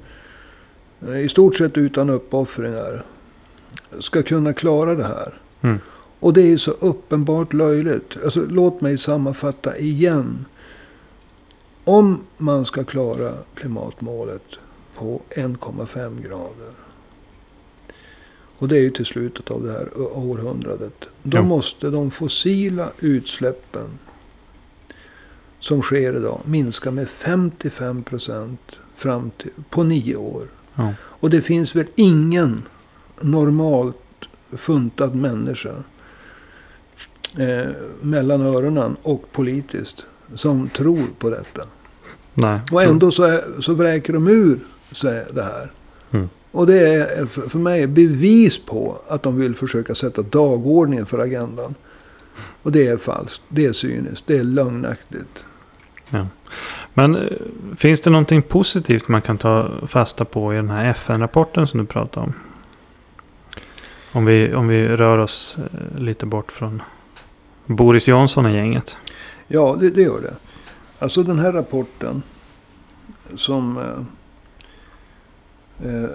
eh, 1.08 1.18
i 1.20 1.28
stort 1.28 1.54
sett 1.56 1.78
utan 1.78 2.10
uppoffringar, 2.10 3.04
ska 4.00 4.22
kunna 4.22 4.52
klara 4.52 4.94
det 4.94 5.04
här. 5.04 5.34
Mm. 5.60 5.78
Och 6.20 6.32
det 6.32 6.52
är 6.52 6.56
så 6.56 6.70
uppenbart 6.70 7.52
löjligt. 7.52 8.16
Alltså, 8.24 8.44
låt 8.48 8.80
mig 8.80 8.98
sammanfatta 8.98 9.78
igen. 9.78 10.44
Om 11.84 12.20
man 12.36 12.66
ska 12.66 12.84
klara 12.84 13.32
klimatmålet 13.54 14.42
på 14.94 15.20
1,5 15.30 16.22
grader. 16.22 16.72
Och 18.58 18.68
det 18.68 18.76
är 18.76 18.80
ju 18.80 18.90
till 18.90 19.06
slutet 19.06 19.50
av 19.50 19.62
det 19.62 19.72
här 19.72 19.88
århundradet. 20.18 21.04
Då 21.22 21.36
Ja. 21.38 21.42
måste 21.42 21.90
de 21.90 22.10
fossila 22.10 22.88
utsläppen 23.00 23.98
som 25.60 25.82
sker 25.82 26.16
idag 26.16 26.40
minska 26.44 26.90
med 26.90 27.08
55 27.08 28.02
procent 28.02 28.60
fram 28.96 29.30
till, 29.30 29.50
på 29.70 29.82
nio 29.82 30.16
år. 30.16 30.46
Ja. 30.74 30.94
Och 31.02 31.30
det 31.30 31.40
finns 31.40 31.76
väl 31.76 31.86
ingen 31.94 32.62
normalt 33.20 33.96
funtad 34.52 35.14
människa 35.14 35.74
eh, 37.38 37.70
mellan 38.00 38.42
öronen 38.42 38.96
och 39.02 39.32
politiskt 39.32 40.06
som 40.34 40.68
tror 40.68 41.06
på 41.18 41.30
detta. 41.30 41.62
Nej. 42.34 42.60
Och 42.72 42.82
ändå 42.82 43.10
så, 43.10 43.22
är, 43.22 43.60
så 43.60 43.74
vräker 43.74 44.12
de 44.12 44.28
ur 44.28 44.60
sig 44.92 45.24
det 45.34 45.42
här. 45.42 45.72
Mm. 46.10 46.28
Och 46.50 46.66
det 46.66 46.94
är 46.94 47.26
för 47.26 47.58
mig 47.58 47.86
bevis 47.86 48.58
på 48.58 48.98
att 49.08 49.22
de 49.22 49.36
vill 49.36 49.54
försöka 49.54 49.94
sätta 49.94 50.22
dagordningen 50.22 51.06
för 51.06 51.18
agendan. 51.18 51.74
Och 52.62 52.72
det 52.72 52.86
är 52.86 52.96
falskt, 52.96 53.42
det 53.48 53.66
är 53.66 53.72
cyniskt, 53.72 54.26
det 54.26 54.38
är 54.38 54.44
lögnaktigt. 54.44 55.44
Men 56.94 57.14
eh, 57.14 57.22
finns 57.76 58.00
det 58.00 58.10
någonting 58.10 58.42
positivt 58.42 59.08
man 59.08 59.22
kan 59.22 59.38
ta 59.38 59.70
fasta 59.86 60.24
på 60.24 60.52
i 60.52 60.56
den 60.56 60.70
här 60.70 60.84
FN-rapporten 60.84 61.66
som 61.66 61.80
du 61.80 61.86
pratade 61.86 62.26
om? 62.26 62.32
Om 64.12 64.24
vi, 64.24 64.54
om 64.54 64.68
vi 64.68 64.88
rör 64.88 65.18
oss 65.18 65.58
eh, 65.58 66.00
lite 66.00 66.26
bort 66.26 66.52
från 66.52 66.82
Boris 67.66 68.08
Johnson 68.08 68.46
och 68.46 68.52
gänget. 68.52 68.96
Ja, 69.46 69.76
det, 69.80 69.90
det 69.90 70.02
gör 70.02 70.20
det. 70.20 70.34
Alltså 70.98 71.22
den 71.22 71.38
här 71.38 71.52
rapporten 71.52 72.22
som 73.34 73.78
eh, 73.78 74.00
eh, 75.88 76.10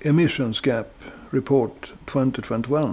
Emissions 0.00 0.60
Gap 0.60 1.04
Report 1.30 1.92
2021. 2.04 2.90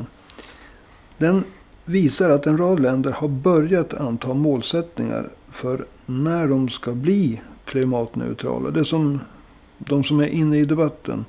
Den 1.18 1.44
visar 1.90 2.30
att 2.30 2.48
en 2.48 2.58
rad 2.58 2.80
länder 2.80 3.12
har 3.12 3.28
börjat 3.28 3.94
anta 3.94 4.34
målsättningar 4.34 5.30
för 5.52 5.86
när 6.06 6.48
de 6.48 6.70
ska 6.70 6.92
bli 6.92 7.42
klimatneutrala. 7.66 8.70
Det 8.72 8.86
som 8.86 9.20
de 9.78 10.04
som 10.04 10.20
är 10.20 10.28
inne 10.28 10.58
i 10.58 10.66
debatten, 10.66 11.26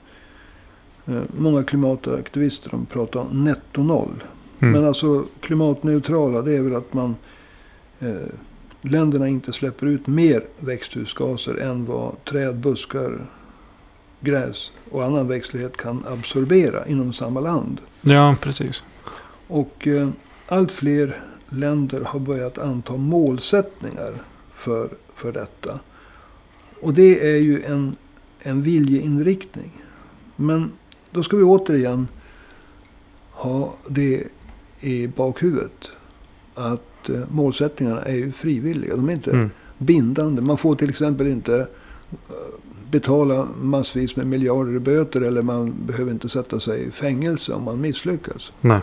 eh, 1.06 1.22
många 1.38 1.62
klimataktivister, 1.62 2.70
de 2.70 2.86
pratar 2.86 3.20
om 3.20 3.44
netto 3.44 3.82
noll. 3.82 4.24
Mm. 4.60 4.72
Men 4.72 4.84
alltså 4.84 5.24
klimatneutrala, 5.40 6.42
det 6.42 6.56
är 6.56 6.62
väl 6.62 6.74
att 6.74 6.94
man 6.94 7.16
eh, 8.00 8.14
länderna 8.80 9.28
inte 9.28 9.52
släpper 9.52 9.86
ut 9.86 10.06
mer 10.06 10.44
växthusgaser 10.58 11.54
än 11.54 11.84
vad 11.84 12.24
träd, 12.24 12.56
buskar, 12.56 13.26
gräs 14.20 14.72
och 14.90 15.04
annan 15.04 15.28
växtlighet 15.28 15.76
kan 15.76 16.04
absorbera 16.06 16.86
inom 16.86 17.12
samma 17.12 17.40
land. 17.40 17.80
Ja, 18.00 18.36
precis. 18.40 18.82
Och 19.46 19.86
eh, 19.86 20.08
allt 20.50 20.72
fler 20.72 21.22
länder 21.48 22.00
har 22.00 22.20
börjat 22.20 22.58
anta 22.58 22.96
målsättningar 22.96 24.12
för, 24.52 24.88
för 25.14 25.32
detta. 25.32 25.80
Och 26.80 26.94
det 26.94 27.30
är 27.32 27.36
ju 27.36 27.62
en, 27.64 27.96
en 28.40 28.62
viljeinriktning. 28.62 29.82
Men 30.36 30.72
då 31.10 31.22
ska 31.22 31.36
vi 31.36 31.42
återigen 31.42 32.08
ha 33.30 33.74
det 33.88 34.24
i 34.80 35.06
bakhuvudet. 35.06 35.90
Att 36.54 37.08
eh, 37.08 37.20
målsättningarna 37.30 38.02
är 38.02 38.14
ju 38.14 38.32
frivilliga. 38.32 38.96
De 38.96 39.08
är 39.08 39.12
inte 39.12 39.30
Mm. 39.30 39.50
bindande. 39.78 40.42
Man 40.42 40.58
får 40.58 40.74
till 40.74 40.90
exempel 40.90 41.26
inte 41.26 41.56
eh, 42.10 42.34
betala 42.90 43.48
massvis 43.62 44.16
med 44.16 44.26
miljarder 44.26 44.74
i 44.76 44.78
böter. 44.78 45.20
Eller 45.20 45.42
man 45.42 45.74
behöver 45.86 46.12
inte 46.12 46.28
sätta 46.28 46.60
sig 46.60 46.82
i 46.84 46.90
fängelse 46.90 47.52
om 47.52 47.62
man 47.62 47.80
misslyckas. 47.80 48.52
Nej. 48.60 48.80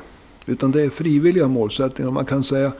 Utan 0.47 0.71
det 0.71 0.81
är 0.81 0.89
frivilliga 0.89 1.47
målsättningar. 1.47 2.11
Man 2.11 2.25
kan 2.25 2.43
säga 2.43 2.71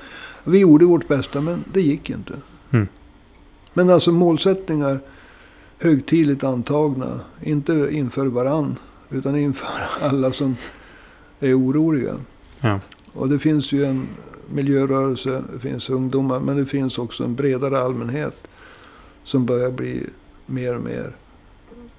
vi 0.44 0.60
gjorde 0.60 0.86
vårt 0.86 1.08
bästa 1.08 1.42
men 1.42 1.64
det 1.74 1.82
gick 1.82 2.10
inte. 2.10 2.34
Mm. 2.72 2.88
Men 3.74 3.90
alltså 3.90 4.12
målsättningar 4.12 5.00
högtidligt 5.80 6.44
antagna. 6.44 7.20
Inte 7.42 7.88
inför 7.92 8.26
varann. 8.26 8.76
Utan 9.10 9.36
inför 9.36 9.68
alla 10.02 10.32
som 10.32 10.56
är 11.40 11.60
oroliga. 11.60 12.16
Ja. 12.60 12.80
Och 13.14 13.30
det 13.30 13.40
finns 13.40 13.72
ju 13.72 13.86
en 13.86 14.08
miljörörelse, 14.50 15.44
det 15.54 15.60
finns 15.60 15.90
ungdomar, 15.90 16.40
men 16.40 16.58
det 16.58 16.66
finns 16.66 16.98
också 16.98 17.24
en 17.24 17.36
bredare 17.36 17.80
allmänhet 17.80 18.48
som 19.24 19.46
börjar 19.46 19.72
bli 19.72 20.06
mer 20.46 20.76
och 20.76 20.84
mer 20.84 21.12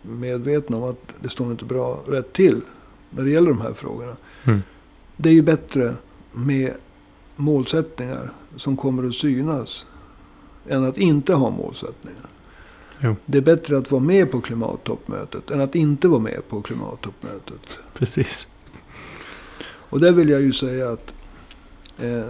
medvetna 0.03 0.77
om 0.77 0.83
att 0.83 1.15
det 1.21 1.29
står 1.29 1.51
inte 1.51 1.65
bra 1.65 2.01
rätt 2.07 2.33
till 2.33 2.61
när 3.11 3.25
det 3.25 3.31
gäller 3.31 3.51
de 3.51 3.61
här 3.61 3.73
frågorna. 3.73 4.17
Mm. 4.45 4.63
Det 5.21 5.29
är 5.29 5.33
ju 5.33 5.43
bättre 5.43 5.95
med 6.33 6.75
målsättningar 7.37 8.31
som 8.57 8.77
kommer 8.77 9.09
att 9.09 9.15
synas 9.15 9.87
än 10.69 10.85
att 10.85 10.99
inte 10.99 11.35
ha 11.35 11.51
målsättningar. 11.51 12.27
Jo. 13.01 13.17
Det 13.27 13.39
är 13.39 13.43
bättre 13.43 13.79
att 13.79 13.91
vara 13.91 14.03
med 14.03 14.31
på 14.31 14.41
klimattoppmötet 14.41 15.51
än 15.51 15.61
att 15.61 15.75
inte 15.75 16.09
vara 16.09 16.21
med 16.21 16.49
på 16.49 16.63
klimattoppmötet. 16.63 17.79
Precis. 17.95 18.49
Och 19.63 20.01
där 20.01 20.13
vill 20.13 20.29
jag 20.29 20.41
ju 20.41 20.53
säga 20.53 20.91
att 20.91 21.13
eh, 21.99 22.27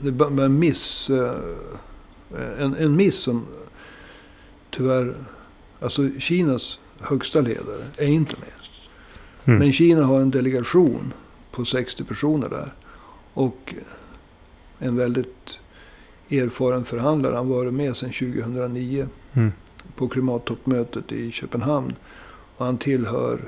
det 0.00 0.10
var 0.10 0.44
en 0.44 0.58
miss. 0.58 1.10
Eh, 1.10 1.34
en, 2.58 2.76
en 2.76 2.96
miss 2.96 3.16
som 3.16 3.46
tyvärr, 4.70 5.14
alltså 5.80 6.10
Kinas 6.18 6.78
högsta 7.00 7.40
ledare 7.40 7.84
är 7.96 8.06
inte 8.06 8.34
med. 8.40 8.48
Mm. 9.44 9.58
Men 9.58 9.72
Kina 9.72 10.04
har 10.04 10.20
en 10.20 10.30
delegation 10.30 11.12
på 11.52 11.64
60 11.64 12.04
personer 12.04 12.48
där. 12.48 12.72
Och 13.34 13.74
en 14.78 14.96
väldigt 14.96 15.58
erfaren 16.30 16.84
förhandlare. 16.84 17.36
Han 17.36 17.48
var 17.48 17.64
med 17.70 17.96
sedan 17.96 18.12
2009 18.12 19.08
Mm. 19.34 19.52
på 19.96 20.08
klimattoppmötet 20.08 21.12
i 21.12 21.30
Köpenhamn. 21.32 21.94
Och 22.56 22.66
han 22.66 22.78
tillhör 22.78 23.40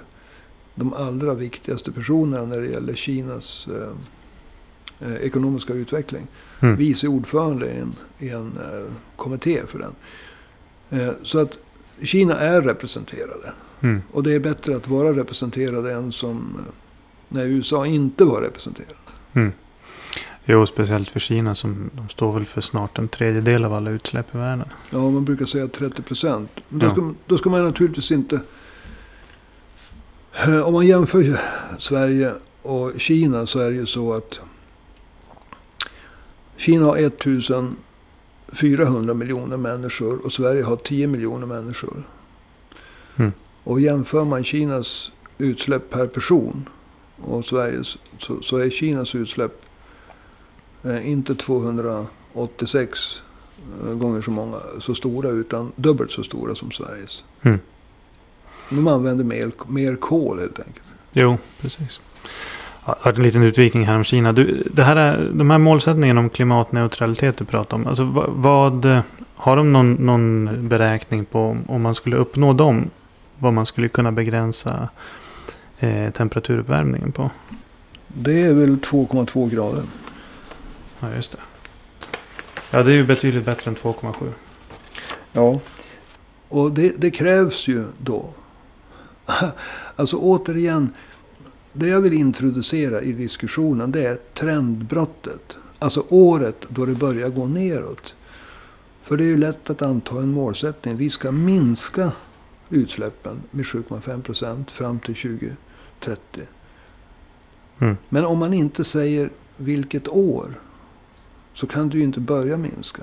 de 0.75 0.95
allra 0.95 1.35
viktigaste 1.35 1.93
personerna 1.93 2.45
när 2.47 2.61
det 2.61 2.67
gäller 2.67 2.95
Kinas 2.95 3.69
eh, 3.69 5.09
eh, 5.09 5.17
ekonomiska 5.17 5.73
utveckling. 5.73 6.27
Mm. 6.61 6.77
Vice 6.77 7.09
ordförande 7.09 7.67
i 7.67 7.79
en, 7.79 7.93
i 8.19 8.29
en 8.29 8.53
eh, 8.73 8.93
kommitté 9.17 9.61
för 9.67 9.79
den. 9.79 9.93
Eh, 11.01 11.13
så 11.23 11.39
att 11.39 11.59
Kina 12.03 12.39
är 12.41 12.63
representerade. 12.63 13.53
Mm. 13.81 14.03
Och 14.13 14.23
det 14.23 14.33
är 14.35 14.41
bättre 14.41 14.77
att 14.77 14.89
vara 14.89 15.13
representerade 15.17 15.93
än 15.93 16.13
som 16.13 16.57
eh, 16.59 16.73
när 17.35 17.45
USA 17.47 17.87
inte 17.87 18.25
var 18.25 18.41
representerade. 18.41 18.95
Mm. 19.33 19.53
Jo, 20.45 20.67
speciellt 20.67 21.09
för 21.09 21.21
Kina 21.21 21.55
som 21.55 21.91
de 21.93 22.09
står 22.09 22.33
väl 22.33 22.45
för 22.45 22.61
snart 22.61 22.99
en 22.99 23.09
tredjedel 23.09 23.65
av 23.65 23.75
alla 23.75 23.91
utsläpp 23.91 24.35
i 24.35 24.39
världen. 24.39 24.69
Ja, 24.91 25.11
man 25.11 25.25
brukar 25.25 25.47
säga 25.47 25.69
30 25.69 26.03
procent. 26.03 26.51
Då, 26.69 26.87
Ja. 26.87 26.91
ska, 26.91 27.13
då 27.27 27.39
ska 27.39 27.51
man 27.51 27.65
naturligtvis 27.65 28.13
inte... 28.13 28.41
Eh, 30.47 30.59
Om 30.61 30.73
man 30.73 30.87
jämför 30.87 31.41
Sverige 31.79 32.33
och 32.63 32.93
Kina 33.01 33.47
så 33.47 33.59
är 33.61 33.71
det 33.71 33.77
ju 33.77 33.87
så 33.87 34.13
att 34.13 34.41
Kina 36.57 36.87
har 36.87 36.97
1400 36.97 39.15
miljoner 39.15 39.57
människor 39.57 40.25
och 40.25 40.33
Sverige 40.33 40.63
har 40.63 40.77
10 40.77 41.07
miljoner 41.07 41.47
människor. 41.47 42.03
Mm. 43.17 43.33
Och 43.65 43.81
jämför 43.81 44.25
man 44.25 44.45
Kinas 44.45 45.13
utsläpp 45.39 45.91
per 45.91 46.07
person 46.07 46.69
och 47.23 47.45
Sveriges 47.45 47.97
så, 48.19 48.43
så 48.43 48.57
är 48.57 48.71
Kinas 48.71 49.15
utsläpp 49.15 49.63
eh, 50.85 51.11
inte 51.11 51.35
286 51.35 53.23
eh, 53.85 53.95
gånger 53.95 54.23
så 54.23 54.31
många 54.31 54.57
så 54.81 54.95
stora 54.95 55.29
utan 55.29 55.73
dubbelt 55.77 56.11
så 56.13 56.23
stora 56.23 56.55
som 56.55 56.71
Sveriges. 56.71 57.25
Mm. 57.43 57.59
De 58.71 58.87
använder 58.87 59.25
mer, 59.25 59.51
mer 59.69 59.97
kol 59.97 60.39
helt 60.39 60.59
enkelt. 60.59 60.87
Jo, 61.13 61.39
precis. 61.61 62.01
Ja, 62.87 62.99
det 63.05 63.11
var 63.11 63.17
en 63.19 63.23
liten 63.23 63.43
utvikning 63.43 63.85
här 63.87 63.97
om 63.97 64.05
Kina. 64.05 64.33
Du, 64.33 64.69
det 64.75 64.83
här 64.85 64.97
är, 64.97 65.31
de 65.35 65.51
här 65.51 65.59
målsättningarna 65.59 66.21
om 66.21 66.31
klimatneutralitet 66.31 67.37
du 67.37 67.45
pratar 67.45 67.77
om. 67.77 67.87
Alltså 67.87 68.05
vad, 68.05 68.31
vad 68.31 69.03
har 69.35 69.57
de 69.57 69.73
någon, 69.73 69.93
någon 69.93 70.51
beräkning 70.69 71.25
på 71.25 71.41
om- 71.41 71.65
om 71.69 71.83
man 71.83 71.95
skulle 71.95 72.17
uppnå 72.17 72.53
dem? 72.53 72.91
Vad 73.39 73.53
man 73.53 73.67
skulle 73.67 73.89
kunna 73.89 74.13
begränsa 74.13 74.89
eh, 75.85 76.11
temperaturuppvärmningen 76.11 77.13
på? 77.13 77.31
Det 78.09 78.43
är 78.43 78.55
väl 78.55 78.77
2,2 78.77 79.51
grader. 79.51 79.83
Ja, 81.01 81.15
just 81.15 81.33
det. 81.33 81.39
Ja, 82.73 82.83
det 82.83 82.93
är 82.93 82.97
ju 82.97 83.05
betydligt 83.05 83.45
bättre 83.45 83.71
än 83.71 83.77
2,7. 83.77 84.33
Ja. 85.33 85.61
Och 86.49 86.73
det, 86.73 86.93
det 86.99 87.11
krävs 87.11 87.69
ju 87.69 87.85
då. 87.99 88.31
alltså 89.97 90.17
återigen. 90.17 90.91
Det 91.73 91.87
jag 91.87 92.01
vill 92.01 92.13
introducera 92.13 93.03
i 93.03 93.13
diskussionen 93.13 93.93
det 93.93 94.07
är 94.07 94.19
trendbrottet. 94.35 95.57
Alltså 95.79 96.05
året 96.09 96.67
då 96.69 96.87
det 96.87 96.95
börjar 96.95 97.29
gå 97.29 97.47
neråt. 97.47 98.15
För 99.03 99.17
det 99.17 99.25
är 99.25 99.29
ju 99.29 99.37
lätt 99.37 99.71
att 99.71 99.83
anta 99.83 100.19
en 100.19 100.33
målsättning. 100.33 100.97
Vi 100.97 101.11
ska 101.11 101.33
minska 101.33 102.13
utsläppen 102.71 103.43
med 103.51 103.65
7,5 103.65 104.23
procent 104.23 104.71
fram 104.71 104.99
till 104.99 105.15
2030. 106.05 106.43
Mm. 107.79 107.97
Men 108.09 108.25
om 108.25 108.39
man 108.39 108.55
inte 108.55 108.85
säger 108.85 109.31
vilket 109.57 110.09
år. 110.09 110.55
Så 111.55 111.67
kan 111.67 111.89
du 111.89 111.99
ju 111.99 112.05
inte 112.05 112.21
börja 112.21 112.57
minska. 112.57 113.03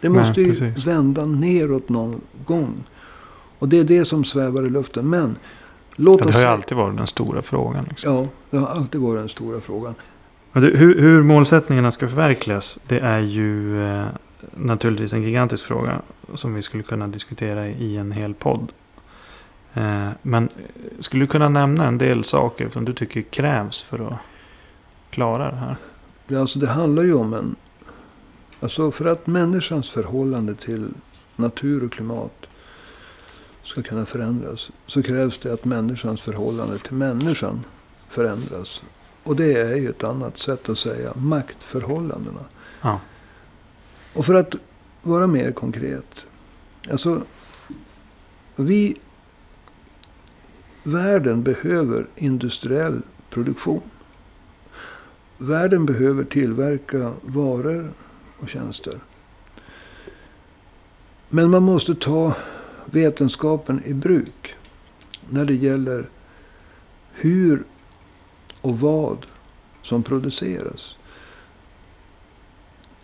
Det 0.00 0.08
Nej, 0.08 0.20
måste 0.20 0.40
ju 0.40 0.54
precis. 0.54 0.86
vända 0.86 1.26
neråt 1.26 1.88
någon 1.88 2.20
gång. 2.44 2.84
Och 3.58 3.68
det 3.68 3.78
är 3.78 3.84
det 3.84 4.04
som 4.04 4.24
svävar 4.24 4.66
i 4.66 4.70
luften. 4.70 5.10
Men 5.10 5.36
låt 5.96 6.20
Ja, 6.20 6.24
det 6.24 6.30
oss... 6.30 6.34
har 6.34 6.42
ju 6.42 6.48
alltid 6.48 6.76
varit 6.76 6.96
den 6.96 7.06
stora 7.06 7.42
frågan. 7.42 7.84
Liksom. 7.88 8.14
Ja, 8.14 8.26
det 8.50 8.56
har 8.56 8.66
alltid 8.66 9.00
varit 9.00 9.20
den 9.20 9.28
stora 9.28 9.60
frågan. 9.60 9.94
Hur, 10.52 11.00
hur 11.00 11.22
målsättningarna 11.22 11.92
ska 11.92 12.08
förverkligas. 12.08 12.78
Det 12.86 12.98
är 13.00 13.20
ju 13.20 13.84
eh, 13.86 14.06
naturligtvis 14.54 15.12
en 15.12 15.22
gigantisk 15.22 15.64
fråga. 15.64 16.02
Som 16.34 16.54
vi 16.54 16.62
skulle 16.62 16.82
kunna 16.82 17.08
diskutera 17.08 17.68
i 17.68 17.96
en 17.96 18.12
hel 18.12 18.34
podd. 18.34 18.72
Eh, 19.74 20.08
men 20.22 20.48
skulle 20.98 21.22
du 21.22 21.26
kunna 21.26 21.48
nämna 21.48 21.86
en 21.86 21.98
del 21.98 22.24
saker 22.24 22.68
som 22.68 22.84
du 22.84 22.94
tycker 22.94 23.22
krävs 23.22 23.82
för 23.82 24.06
att 24.06 24.18
klara 25.10 25.50
det 25.50 25.56
här? 25.56 25.76
Ja, 26.26 26.40
alltså 26.40 26.58
det 26.58 26.68
handlar 26.68 27.02
ju 27.02 27.14
om 27.14 27.34
en... 27.34 27.56
Alltså 28.60 28.90
för 28.90 29.04
att 29.04 29.26
människans 29.26 29.90
förhållande 29.90 30.54
till 30.54 30.88
natur 31.36 31.84
och 31.84 31.92
klimat 31.92 32.46
ska 33.64 33.82
kunna 33.82 34.06
förändras. 34.06 34.70
Så 34.86 35.02
krävs 35.02 35.38
det 35.38 35.52
att 35.52 35.64
människans 35.64 36.20
förhållande 36.20 36.78
till 36.78 36.92
människan 36.94 37.64
förändras. 38.08 38.82
Och 39.22 39.36
det 39.36 39.52
är 39.52 39.76
ju 39.76 39.90
ett 39.90 40.04
annat 40.04 40.38
sätt 40.38 40.68
att 40.68 40.78
säga 40.78 41.12
maktförhållandena. 41.16 42.44
Ja. 42.80 43.00
Och 44.14 44.26
för 44.26 44.34
att 44.34 44.54
vara 45.02 45.26
mer 45.26 45.52
konkret. 45.52 46.26
Alltså, 46.90 47.22
vi... 48.56 48.96
Världen 50.90 51.42
behöver 51.42 52.06
industriell 52.16 53.02
produktion. 53.30 53.80
Världen 55.38 55.86
behöver 55.86 56.24
tillverka 56.24 57.12
varor 57.22 57.92
och 58.38 58.48
tjänster. 58.48 59.00
Men 61.28 61.50
man 61.50 61.62
måste 61.62 61.94
ta 61.94 62.34
vetenskapen 62.84 63.82
i 63.84 63.94
bruk. 63.94 64.54
När 65.28 65.44
det 65.44 65.54
gäller 65.54 66.08
hur 67.12 67.62
och 68.60 68.80
vad 68.80 69.26
som 69.82 70.02
produceras. 70.02 70.96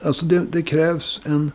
Alltså 0.00 0.26
det, 0.26 0.38
det 0.38 0.62
krävs 0.62 1.20
en 1.24 1.52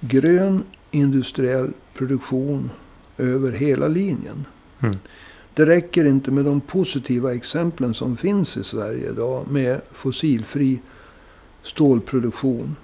grön 0.00 0.64
industriell 0.90 1.72
produktion 1.94 2.70
över 3.18 3.52
hela 3.52 3.88
linjen. 3.88 4.46
Mm. 4.82 4.96
Det 5.54 5.66
räcker 5.66 6.04
inte 6.04 6.30
med 6.30 6.44
de 6.44 6.60
positiva 6.60 7.34
exemplen 7.34 7.94
som 7.94 8.16
finns 8.16 8.56
i 8.56 8.64
Sverige 8.64 9.10
idag 9.10 9.46
med 9.50 9.80
fossilfri 9.92 10.80
stålproduktion. 11.62 12.76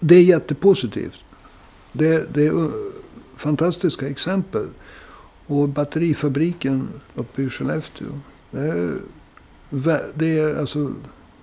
Det 0.00 0.14
är 0.16 0.22
jättepositivt. 0.22 1.20
Det, 1.92 2.34
det 2.34 2.46
är 2.46 2.70
fantastiska 3.36 4.08
exempel. 4.08 4.66
Och 5.46 5.68
batterifabriken 5.68 6.88
uppe 7.14 7.42
i 7.42 7.50
Skellefteå. 7.50 8.20
Det 8.50 8.60
är, 8.60 8.98
det 10.14 10.38
är 10.38 10.54
alltså 10.60 10.92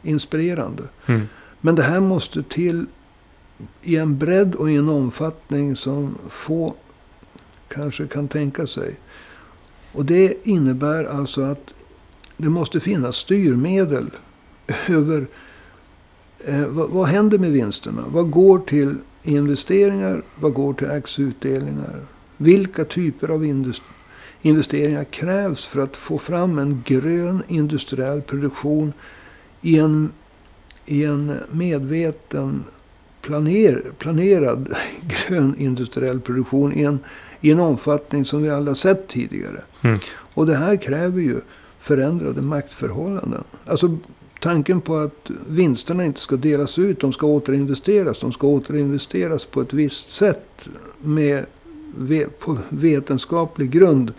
inspirerande. 0.03 0.83
Mm. 1.05 1.21
Men 1.61 1.75
det 1.75 1.83
här 1.83 1.99
måste 1.99 2.43
till 2.43 2.85
i 3.81 3.95
en 3.95 4.17
bredd 4.17 4.55
och 4.55 4.71
i 4.71 4.75
en 4.75 4.89
omfattning 4.89 5.75
som 5.75 6.17
få 6.29 6.75
kanske 7.69 8.07
kan 8.07 8.27
tänka 8.27 8.67
sig. 8.67 8.95
Och 9.91 10.05
det 10.05 10.47
innebär 10.47 11.03
alltså 11.03 11.41
att 11.41 11.73
det 12.37 12.49
måste 12.49 12.79
finnas 12.79 13.15
styrmedel 13.15 14.09
över 14.87 15.27
eh, 16.45 16.65
vad, 16.65 16.89
vad 16.89 17.07
händer 17.07 17.37
med 17.37 17.51
vinsterna? 17.51 18.03
Vad 18.07 18.31
går 18.31 18.59
till 18.59 18.95
investeringar? 19.23 20.21
Vad 20.35 20.53
går 20.53 20.73
till 20.73 20.91
aktieutdelningar? 20.91 22.01
Vilka 22.37 22.85
typer 22.85 23.27
av 23.27 23.45
investeringar 24.41 25.03
krävs 25.03 25.65
för 25.65 25.81
att 25.81 25.97
få 25.97 26.17
fram 26.17 26.59
en 26.59 26.83
grön 26.85 27.43
industriell 27.47 28.21
produktion 28.21 28.93
i 29.61 29.79
en, 29.79 30.11
i 30.85 31.03
en 31.03 31.33
medveten 31.51 32.63
planer, 33.21 33.91
planerad 33.97 34.75
grön 35.01 35.55
industriell 35.57 36.19
produktion 36.19 36.73
i 36.73 36.83
en, 36.83 36.99
i 37.41 37.51
en 37.51 37.59
omfattning 37.59 38.25
som 38.25 38.43
vi 38.43 38.49
har 38.49 38.73
sett 38.73 39.07
tidigare. 39.07 39.61
Mm. 39.81 39.99
Och 40.33 40.45
det 40.45 40.55
här 40.55 40.75
kräver 40.75 41.21
ju 41.21 41.41
förändrade 41.79 42.41
maktförhållanden. 42.41 43.43
Alltså 43.65 43.97
tanken 44.39 44.81
på 44.81 44.97
att 44.97 45.31
vinsterna 45.47 46.05
inte 46.05 46.19
ska 46.19 46.35
delas 46.35 46.79
ut, 46.79 46.99
de 46.99 47.13
ska 47.13 47.27
återinvesteras. 47.27 48.19
De 48.19 48.31
ska 48.31 48.47
återinvesteras 48.47 49.45
på 49.45 49.61
ett 49.61 49.73
visst 49.73 50.11
sätt 50.11 50.69
med, 51.01 51.45
på 52.39 52.57
vetenskaplig 52.69 53.69
grund 53.69 54.13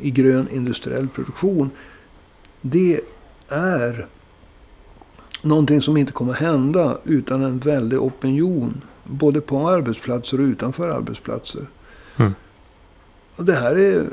i 0.00 0.10
grön 0.10 0.48
industriell 0.52 1.08
produktion. 1.08 1.70
Det 2.60 3.00
är 3.48 4.06
någonting 5.42 5.82
som 5.82 5.96
inte 5.96 6.12
kommer 6.12 6.32
hända 6.32 6.98
utan 7.04 7.42
en 7.42 7.58
väldig 7.58 8.02
opinion. 8.02 8.80
Både 9.04 9.40
på 9.40 9.68
arbetsplatser 9.68 10.40
och 10.40 10.44
utanför 10.44 10.88
arbetsplatser. 10.88 11.66
Mm. 12.20 12.34
Och 13.36 13.44
det 13.44 13.54
här 13.54 13.78
är, 13.78 14.08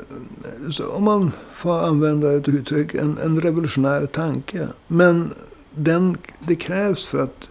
så 0.70 0.88
om 0.88 1.04
man 1.04 1.32
får 1.52 1.86
använda 1.86 2.32
ett 2.32 2.48
uttryck, 2.48 2.94
en, 2.94 3.18
en 3.24 3.40
revolutionär 3.40 4.06
tanke. 4.06 4.68
Men 4.86 5.30
den, 5.74 6.16
det 6.38 6.54
krävs 6.54 7.06
för 7.06 7.18
att, 7.18 7.48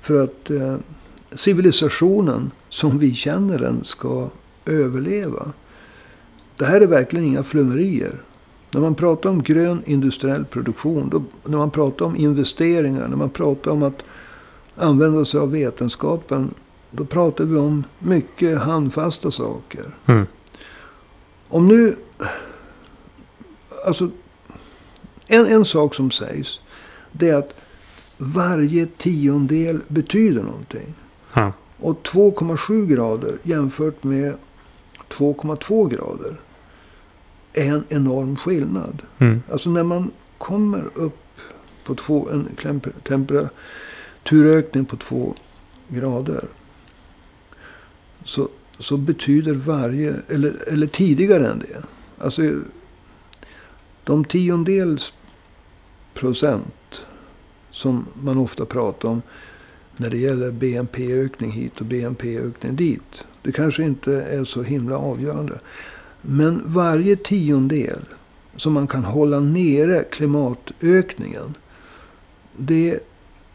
för 0.00 0.24
att 0.24 0.50
eh, 0.50 0.76
civilisationen 1.34 2.50
som 2.68 2.98
vi 2.98 3.14
känner 3.14 3.58
den 3.58 3.84
ska 3.84 4.28
överleva. 4.64 5.52
Det 6.56 6.64
här 6.64 6.80
är 6.80 6.86
verkligen 6.86 7.26
inga 7.26 7.42
flummerier. 7.42 8.22
När 8.70 8.80
man 8.80 8.94
pratar 8.94 9.30
om 9.30 9.42
grön 9.42 9.82
industriell 9.86 10.44
produktion, 10.44 11.08
då, 11.08 11.22
när 11.44 11.58
man 11.58 11.70
pratar 11.70 12.06
om 12.06 12.16
investeringar, 12.16 13.08
när 13.08 13.16
man 13.16 13.30
pratar 13.30 13.70
om 13.70 13.82
att 13.82 14.02
använda 14.76 15.24
sig 15.24 15.40
av 15.40 15.50
vetenskapen. 15.50 16.54
Då 16.94 17.04
pratar 17.04 17.44
vi 17.44 17.56
om 17.56 17.84
mycket 17.98 18.58
handfasta 18.58 19.30
saker. 19.30 19.84
Mm. 20.06 20.26
Om 21.48 21.68
nu... 21.68 21.96
Alltså, 23.86 24.10
en, 25.26 25.46
en 25.46 25.64
sak 25.64 25.94
som 25.94 26.10
sägs. 26.10 26.60
Det 27.12 27.28
är 27.28 27.34
att 27.34 27.54
varje 28.18 28.86
tiondel 28.86 29.80
betyder 29.88 30.42
någonting. 30.42 30.94
Ja. 31.34 31.52
Och 31.78 32.02
2,7 32.02 32.86
grader 32.86 33.38
jämfört 33.42 34.04
med 34.04 34.34
2,2 35.08 35.88
grader. 35.88 36.36
Är 37.52 37.72
en 37.72 37.84
enorm 37.88 38.36
skillnad. 38.36 39.02
Mm. 39.18 39.42
Alltså 39.52 39.70
när 39.70 39.82
man 39.82 40.10
kommer 40.38 40.84
upp 40.94 41.18
på 41.84 41.94
två, 41.94 42.28
en 42.30 42.48
temper- 42.62 42.92
temperaturökning 43.08 44.84
på 44.84 44.96
två 44.96 45.34
grader. 45.88 46.44
Så, 48.24 48.48
så 48.78 48.96
betyder 48.96 49.54
varje, 49.54 50.14
eller, 50.28 50.68
eller 50.68 50.86
tidigare 50.86 51.48
än 51.48 51.58
det. 51.58 51.82
Alltså 52.18 52.60
de 54.04 54.24
tiondels 54.24 55.12
procent 56.14 57.06
som 57.70 58.06
man 58.22 58.38
ofta 58.38 58.64
pratar 58.64 59.08
om 59.08 59.22
när 59.96 60.10
det 60.10 60.18
gäller 60.18 60.50
BNP-ökning 60.50 61.50
hit 61.50 61.80
och 61.80 61.86
BNP-ökning 61.86 62.76
dit. 62.76 63.24
Det 63.42 63.52
kanske 63.52 63.82
inte 63.82 64.12
är 64.22 64.44
så 64.44 64.62
himla 64.62 64.98
avgörande. 64.98 65.60
Men 66.22 66.62
varje 66.64 67.16
tiondel 67.16 68.00
som 68.56 68.72
man 68.72 68.86
kan 68.86 69.04
hålla 69.04 69.40
nere 69.40 70.04
klimatökningen. 70.04 71.54
Det 72.56 73.00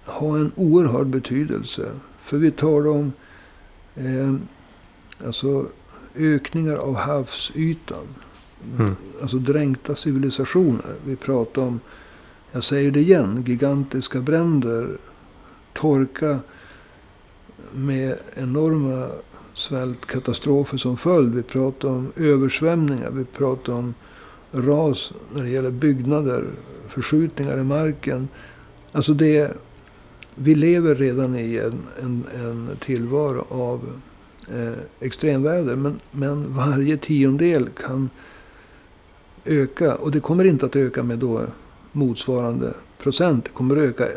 har 0.06 0.38
en 0.38 0.52
oerhörd 0.56 1.08
betydelse. 1.08 1.92
För 2.24 2.38
vi 2.38 2.52
talar 2.52 2.88
om 2.88 3.14
eh, 3.96 4.36
alltså 5.26 5.66
ökningar 6.16 6.76
av 6.76 6.96
havsytan. 6.96 8.08
Mm. 8.80 8.96
Alltså 9.22 9.38
dränkta 9.38 9.96
civilisationer. 9.96 10.96
Vi 11.06 11.16
pratar 11.16 11.62
om, 11.62 11.80
jag 12.52 12.64
säger 12.64 12.92
det 12.92 13.00
igen, 13.00 13.44
gigantiska 13.48 14.22
bränder. 14.22 14.98
Torka 15.74 16.40
med 17.74 18.18
enorma 18.36 19.08
svältkatastrofer 19.54 20.78
som 20.78 20.98
följd. 20.98 21.36
Vi 21.36 21.44
pratar 21.44 21.90
om 21.90 22.12
översvämningar. 22.16 23.10
Vi 23.10 23.26
pratar 23.26 23.74
om 23.74 23.94
ras 24.52 25.14
när 25.34 25.44
det 25.44 25.50
gäller 25.50 25.72
byggnader. 25.72 26.46
Förskjutningar 26.88 27.58
i 27.58 27.64
marken. 27.64 28.28
Alltså 28.92 29.14
det... 29.14 29.58
Vi 30.40 30.56
lever 30.56 30.96
redan 30.96 31.36
i 31.36 31.58
en, 31.58 31.80
en, 32.02 32.24
en 32.36 32.70
tillvaro 32.80 33.46
av 33.50 33.82
eh, 34.54 34.74
extremväder. 35.00 35.76
Men, 35.76 36.00
men 36.12 36.56
varje 36.56 36.98
tiondel 36.98 37.70
kan 37.70 38.10
öka. 39.46 39.96
Och 39.96 40.12
det 40.12 40.20
kommer 40.20 40.44
inte 40.44 40.66
att 40.66 40.76
öka 40.76 41.04
med 41.04 41.20
då 41.20 41.42
motsvarande 41.92 42.74
procent. 42.98 43.46
Det 43.46 43.52
kommer 43.52 43.76
att 43.76 43.84
öka, 43.84 44.08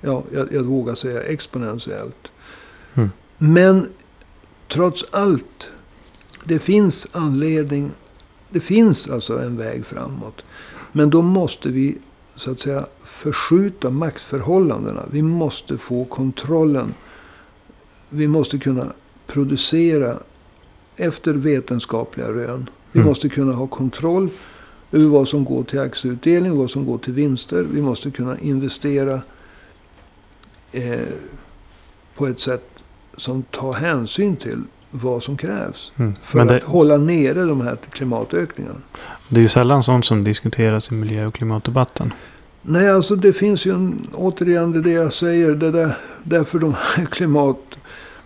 ja, 0.00 0.22
jag, 0.32 0.52
jag 0.52 0.62
vågar 0.62 0.94
säga 0.94 1.22
exponentiellt. 1.22 2.30
Mm. 2.94 3.10
Men 3.38 3.88
trots 4.68 5.04
allt, 5.10 5.70
det 6.44 6.58
finns 6.58 7.06
anledning. 7.12 7.90
Det 8.50 8.60
finns 8.60 9.10
alltså 9.10 9.38
en 9.38 9.56
väg 9.56 9.86
framåt. 9.86 10.44
Men 10.92 11.10
då 11.10 11.22
måste 11.22 11.68
vi 11.68 11.98
så 12.36 12.50
att 12.50 12.60
säga 12.60 12.86
förskjuta 13.02 13.90
maktförhållandena. 13.90 15.02
Vi 15.10 15.22
måste 15.22 15.78
få 15.78 16.04
kontrollen. 16.04 16.94
Vi 18.08 18.28
måste 18.28 18.58
kunna 18.58 18.92
producera 19.32 20.16
efter 20.96 21.32
vetenskapliga 21.34 22.28
rön. 22.28 22.68
Vi 22.92 22.98
Mm. 23.00 23.08
måste 23.08 23.28
kunna 23.28 23.52
ha 23.52 23.66
kontroll 23.66 24.28
över 24.92 25.04
vad 25.06 25.28
som 25.28 25.44
går 25.44 25.62
till 25.64 25.80
aktieutdelning, 25.80 26.56
vad 26.58 26.70
som 26.70 26.86
går 26.86 26.98
till 26.98 27.12
vinster. 27.12 27.66
Vi 27.72 27.82
måste 27.82 28.10
kunna 28.10 28.38
investera 28.38 29.20
eh, 30.72 31.00
på 32.16 32.26
ett 32.26 32.40
sätt 32.40 32.68
som 33.16 33.42
tar 33.42 33.72
hänsyn 33.72 34.36
till 34.36 34.62
vad 34.90 35.22
som 35.22 35.36
krävs. 35.36 35.92
Mm. 35.96 36.14
För 36.22 36.44
det, 36.44 36.56
att 36.56 36.62
hålla 36.62 36.96
nere 36.96 37.44
de 37.44 37.60
här 37.60 37.76
klimatökningarna. 37.90 38.78
det 39.28 39.36
är 39.36 39.42
ju 39.42 39.48
sällan 39.48 39.82
sånt 39.82 40.04
som 40.04 40.24
diskuteras 40.24 40.90
i 40.92 40.94
miljö 40.94 41.26
och 41.26 41.34
klimatdebatten. 41.34 42.12
Nej, 42.62 42.90
alltså 42.90 43.16
det 43.16 43.32
finns 43.32 43.66
ju 43.66 43.74
en, 43.74 44.06
återigen 44.14 44.82
det 44.82 44.90
jag 44.90 45.12
säger. 45.12 45.50
Det 45.50 45.70
där, 45.70 45.96
därför 46.22 46.58
de 46.58 46.74
här 46.78 47.04
klimat, 47.04 47.58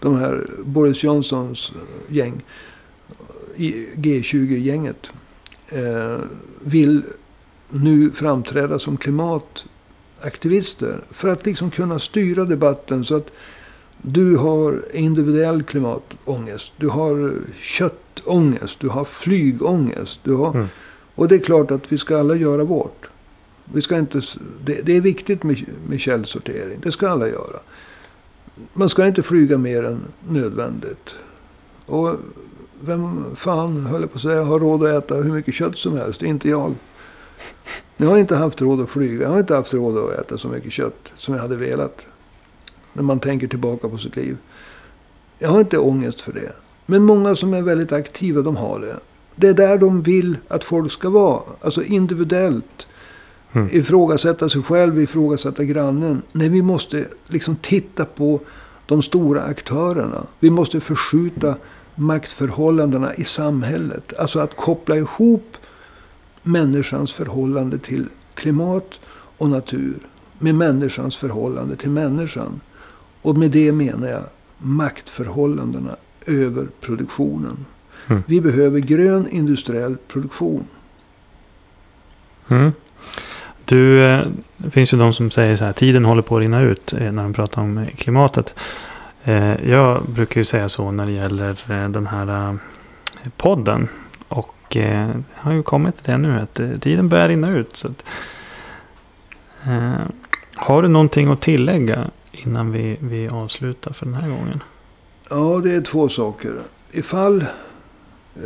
de 0.05 0.14
här 0.14 0.47
Boris 0.64 1.05
Johnsons 1.05 1.73
gäng, 2.09 2.43
i 3.57 3.87
G20-gänget, 3.95 5.07
eh, 5.69 6.17
vill 6.61 7.03
nu 7.71 8.11
framträda 8.11 8.79
som 8.79 8.97
klimataktivister. 8.97 11.05
För 11.11 11.29
att 11.29 11.47
liksom 11.47 11.71
kunna 11.71 11.99
styra 11.99 12.45
debatten 12.45 13.05
så 13.05 13.17
att 13.17 13.31
du 14.03 14.37
har 14.37 14.85
individuell 14.93 15.62
klimatångest. 15.62 16.73
Du 16.77 16.88
har 16.88 17.35
köttångest. 17.61 18.81
Du 18.81 18.88
har 18.88 19.05
flygångest. 19.05 20.21
Du 20.23 20.35
har, 20.35 20.55
Mm. 20.55 20.67
Och 21.14 21.29
det 21.29 21.35
är 21.35 21.38
klart 21.38 21.71
att 21.71 21.93
vi 21.93 21.99
ska 21.99 22.19
alla 22.19 22.37
göra 22.37 22.64
vårt. 22.64 23.09
Vi 23.64 23.83
ska 23.83 23.99
inte, 23.99 24.21
det, 24.64 24.83
det 24.83 24.97
är 24.97 25.01
viktigt 25.01 25.43
med, 25.43 25.64
med 25.88 26.01
källsortering. 26.01 26.79
Det 26.83 26.93
ska 26.93 27.09
alla 27.09 27.29
göra. 27.29 27.61
Man 28.73 28.88
ska 28.88 29.07
inte 29.07 29.23
flyga 29.23 29.59
mer 29.59 29.85
än 29.85 30.01
nödvändigt. 30.29 31.14
Och 31.87 32.17
vem 32.81 33.25
fan, 33.35 33.87
höll 33.87 34.01
jag 34.01 34.12
på 34.12 34.17
att 34.17 34.23
säga, 34.23 34.43
har 34.43 34.61
råd 34.61 34.87
att 34.87 35.05
äta 35.05 35.14
hur 35.14 35.33
mycket 35.33 35.55
kött 35.55 35.79
som 35.79 35.97
helst? 35.97 36.23
Inte 36.23 36.49
jag. 36.49 36.75
Jag 37.97 38.07
har 38.07 38.19
inte 38.19 38.37
haft 38.37 38.61
råd 38.61 38.81
att 38.81 38.90
flyga. 38.90 39.23
Jag 39.23 39.31
har 39.31 39.38
inte 39.38 39.55
haft 39.55 39.75
råd 39.75 39.99
att 39.99 40.19
äta 40.19 40.38
så 40.38 40.49
mycket 40.49 40.73
kött 40.73 41.12
som 41.17 41.35
jag 41.35 41.40
hade 41.40 41.57
velat. 41.57 42.07
När 42.93 43.03
man 43.03 43.21
tänker 43.21 43.47
tillbaka 43.47 43.88
på 43.88 43.99
sitt 43.99 44.17
liv. 44.17 44.37
Jag 45.38 45.49
har 45.49 45.61
inte 45.61 45.79
ångest 45.79 46.21
för 46.21 46.33
det. 46.33 46.53
Men 46.87 47.03
många 47.03 47.37
som 47.37 47.55
är 47.55 47.62
väldigt 47.62 47.93
aktiva, 47.93 48.43
de 48.43 48.57
har 48.57 48.81
det. 48.81 48.97
Det 49.37 49.49
är 49.49 49.55
där 49.55 49.79
de 49.79 50.03
vill 50.03 50.37
att 50.49 50.64
folk 50.64 50.93
ska 50.93 51.11
vara. 51.11 51.43
Alltså 51.61 51.83
individuellt. 51.83 52.87
Mm. 53.55 53.69
Ifrågasätta 53.73 54.49
sig 54.49 54.62
själv, 54.62 55.01
ifrågasätta 55.01 55.64
grannen. 55.64 56.23
Nej, 56.33 56.49
vi 56.49 56.62
måste 56.62 57.07
liksom 57.27 57.57
titta 57.57 58.05
på 58.05 58.40
de 58.87 59.03
stora 59.03 59.43
aktörerna. 59.43 60.27
Vi 60.40 60.51
måste 60.51 60.81
förskjuta 60.81 61.57
maktförhållandena 61.95 63.14
i 63.14 63.25
samhället. 63.25 64.12
Alltså 64.19 64.40
att 64.40 64.57
koppla 64.57 64.97
ihop 64.97 65.57
människans 66.43 67.12
förhållande 67.12 67.79
till 67.79 68.07
klimat 68.35 69.01
och 69.38 69.51
natur 69.51 69.99
med 70.38 70.55
människans 70.55 71.17
förhållande 71.17 71.77
till 71.77 71.90
människan. 71.90 72.61
Och 73.23 73.37
med 73.37 73.51
det 73.51 73.73
menar 73.73 74.09
jag 74.09 74.23
maktförhållandena 74.59 75.97
över 76.27 76.67
produktionen. 76.81 77.67
Mm. 78.07 78.23
Vi 78.27 78.40
behöver 78.40 78.81
grön 78.81 79.29
industriell 79.29 79.97
produktion. 80.09 80.67
Mm. 82.49 82.73
Du, 83.64 84.05
eh, 84.05 84.27
det 84.57 84.70
finns 84.70 84.94
ju 84.94 84.98
de 84.98 85.12
som 85.12 85.31
säger 85.31 85.57
så 85.57 85.64
här, 85.64 85.72
tiden 85.72 86.05
håller 86.05 86.22
på 86.22 86.37
att 86.37 86.40
rinna 86.40 86.61
ut 86.61 86.92
eh, 86.92 87.12
när 87.12 87.22
de 87.22 87.33
pratar 87.33 87.62
om 87.62 87.79
eh, 87.79 87.87
klimatet. 87.87 88.55
Jag 89.62 90.03
brukar 90.09 90.40
ju 90.40 90.44
säga 90.44 90.68
så 90.68 90.90
när 90.90 91.07
det 91.07 91.12
gäller 91.12 91.88
den 91.88 92.07
här 92.07 92.59
podden. 93.37 93.88
Och 94.29 94.55
det 94.68 95.22
har 95.35 95.53
ju 95.53 95.62
kommit 95.62 95.96
till 95.96 96.12
det 96.12 96.18
nu 96.18 96.40
att 96.40 96.55
tiden 96.81 97.09
börjar 97.09 97.29
rinna 97.29 97.50
ut. 97.50 97.77
Så 97.77 97.88
att, 97.88 98.05
har 100.55 100.83
du 100.83 100.88
någonting 100.88 101.31
att 101.31 101.40
tillägga 101.40 102.11
innan 102.33 102.72
vi, 102.72 102.96
vi 103.00 103.29
avslutar 103.29 103.92
för 103.92 104.07
den 104.07 104.14
här 104.14 104.29
gången? 104.29 104.62
Ja, 105.31 105.61
det 105.64 105.74
är 105.74 105.81
två 105.81 106.09
saker. 106.09 106.55
Ifall 106.92 107.44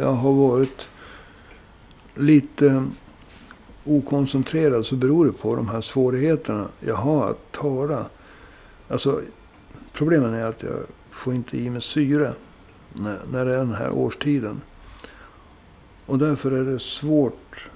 jag 0.00 0.12
har 0.12 0.32
varit 0.32 0.88
lite 2.14 2.84
okoncentrerad 3.88 4.86
så 4.86 4.96
beror 4.96 5.26
det 5.26 5.32
på 5.32 5.56
de 5.56 5.68
här 5.68 5.80
svårigheterna 5.80 6.68
jag 6.80 6.94
har 6.94 7.30
att 7.30 7.52
tala. 7.52 8.06
Alltså, 8.88 9.20
problemet 9.92 10.32
är 10.32 10.46
att 10.46 10.62
jag 10.62 10.78
får 11.10 11.34
inte 11.34 11.58
i 11.58 11.70
mig 11.70 11.82
syre 11.82 12.32
när, 12.92 13.18
när 13.32 13.44
det 13.44 13.54
är 13.54 13.58
den 13.58 13.74
här 13.74 13.90
årstiden. 13.90 14.60
Och 16.06 16.18
därför 16.18 16.50
är 16.50 16.64
det 16.64 16.78
svårt 16.78 17.68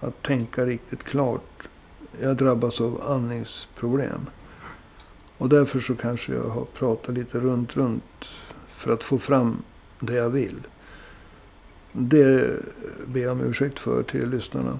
att 0.00 0.22
tänka 0.22 0.66
riktigt 0.66 1.04
klart. 1.04 1.68
Jag 2.20 2.36
drabbas 2.36 2.80
av 2.80 3.02
andningsproblem. 3.10 4.26
Och 5.38 5.48
därför 5.48 5.80
så 5.80 5.94
kanske 5.94 6.34
jag 6.34 6.48
har 6.48 6.64
pratat 6.64 7.14
lite 7.14 7.38
runt, 7.38 7.76
runt 7.76 8.24
för 8.68 8.92
att 8.92 9.04
få 9.04 9.18
fram 9.18 9.62
det 10.00 10.14
jag 10.14 10.30
vill. 10.30 10.66
Det 11.92 12.56
ber 13.06 13.20
jag 13.20 13.32
om 13.32 13.40
ursäkt 13.40 13.78
för 13.78 14.02
till 14.02 14.30
lyssnarna. 14.30 14.78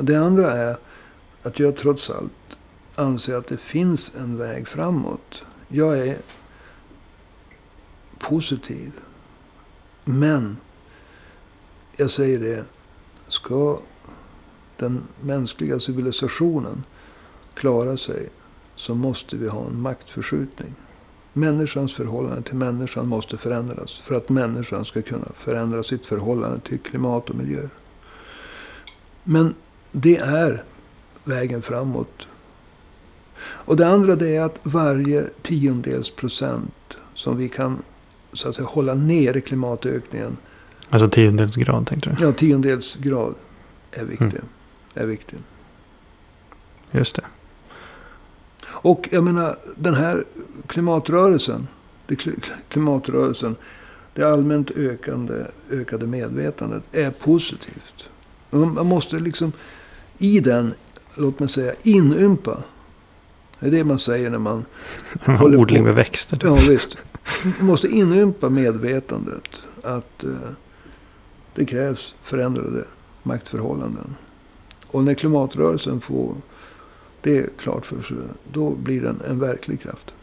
Det 0.00 0.16
andra 0.16 0.52
är 0.52 0.76
att 1.42 1.58
jag 1.58 1.76
trots 1.76 2.10
allt 2.10 2.56
anser 2.94 3.34
att 3.34 3.46
det 3.46 3.56
finns 3.56 4.12
en 4.14 4.38
väg 4.38 4.68
framåt. 4.68 5.42
Jag 5.68 5.98
är 5.98 6.18
positiv. 8.18 8.92
Men 10.04 10.56
jag 11.96 12.10
säger 12.10 12.38
det. 12.38 12.64
Ska 13.28 13.78
den 14.76 15.02
mänskliga 15.20 15.80
civilisationen 15.80 16.84
klara 17.54 17.96
sig 17.96 18.28
så 18.76 18.94
måste 18.94 19.36
vi 19.36 19.48
ha 19.48 19.66
en 19.66 19.80
maktförskjutning. 19.80 20.74
Människans 21.32 21.94
förhållande 21.94 22.42
till 22.42 22.56
människan 22.56 23.08
måste 23.08 23.36
förändras 23.36 23.98
för 23.98 24.14
att 24.14 24.28
människan 24.28 24.84
ska 24.84 25.02
kunna 25.02 25.28
förändra 25.34 25.82
sitt 25.82 26.06
förhållande 26.06 26.60
till 26.60 26.78
klimat 26.78 27.30
och 27.30 27.36
miljö. 27.36 27.68
Men 29.24 29.54
det 29.96 30.16
är 30.16 30.62
vägen 31.24 31.62
framåt. 31.62 32.26
Och 33.40 33.76
det 33.76 33.86
andra 33.86 34.16
det 34.16 34.36
är 34.36 34.42
att 34.42 34.58
varje 34.62 35.26
tiondels 35.42 36.10
procent 36.10 36.96
som 37.14 37.36
vi 37.36 37.48
kan 37.48 37.82
så 38.32 38.48
att 38.48 38.54
säga, 38.54 38.66
hålla 38.66 38.94
nere 38.94 39.40
klimatökningen. 39.40 40.36
Alltså 40.90 41.08
tiondels 41.08 41.56
grad 41.56 41.86
tänkte 41.86 42.16
du? 42.18 42.24
Ja, 42.24 42.32
tiondels 42.32 42.96
grad 42.96 43.34
är 43.90 44.04
viktig. 44.04 44.26
Mm. 44.26 44.44
Är 44.94 45.06
viktig. 45.06 45.38
Just 46.90 47.16
det. 47.16 47.22
Och 48.66 49.08
jag 49.12 49.24
menar 49.24 49.56
den 49.76 49.94
här 49.94 50.24
klimatrörelsen. 50.66 51.68
Det 52.06 52.14
kli- 52.14 52.50
klimatrörelsen. 52.68 53.56
Det 54.14 54.22
allmänt 54.24 54.70
ökande, 54.70 55.44
ökade 55.70 56.06
medvetandet 56.06 56.82
är 56.92 57.10
positivt. 57.10 58.08
Man 58.50 58.86
måste 58.86 59.16
liksom 59.16 59.52
i 60.18 60.40
den, 60.40 60.74
låt 61.14 61.38
mig 61.40 61.48
säga, 61.48 61.74
inympa. 61.82 62.58
Det 63.60 63.66
är 63.66 63.70
det 63.70 63.84
man 63.84 63.98
säger 63.98 64.30
när 64.30 64.38
man... 64.38 64.64
Odling 65.40 65.82
på. 65.82 65.86
med 65.86 65.94
växter. 65.94 66.38
Ja 66.42 66.54
visst. 66.54 66.96
Man 67.58 67.66
måste 67.66 67.88
inympa 67.88 68.48
medvetandet 68.48 69.62
att 69.82 70.24
eh, 70.24 70.30
det 71.54 71.64
krävs 71.64 72.14
förändrade 72.22 72.84
maktförhållanden. 73.22 74.16
Och 74.86 75.04
när 75.04 75.14
klimatrörelsen 75.14 76.00
får 76.00 76.34
det 77.20 77.58
klart 77.58 77.86
för 77.86 78.00
sig, 78.00 78.16
då 78.52 78.70
blir 78.70 79.00
den 79.00 79.20
en 79.28 79.38
verklig 79.38 79.82
kraft. 79.82 80.14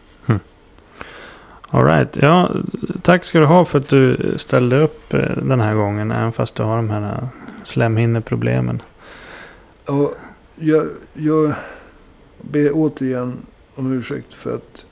Alright, 1.73 2.15
ja 2.15 2.51
tack 3.01 3.25
ska 3.25 3.39
du 3.39 3.45
ha 3.45 3.65
för 3.65 3.80
att 3.80 3.89
du 3.89 4.34
ställde 4.38 4.80
upp 4.80 5.13
eh, 5.13 5.38
den 5.43 5.62
här 5.62 5.75
gången. 5.75 6.12
Även 6.12 6.32
fast 6.32 6.56
du 6.56 6.63
har 6.63 6.75
de 6.75 6.89
här 6.89 7.13
eh, 7.13 7.27
slemhinneproblemen. 7.63 8.82
Ja, 9.86 10.12
jag, 10.56 10.88
jag 11.13 11.54
ber 12.41 12.72
återigen 12.74 13.38
om 13.76 13.94
ursäkt 13.94 14.34
för 14.34 14.56
att 14.56 14.86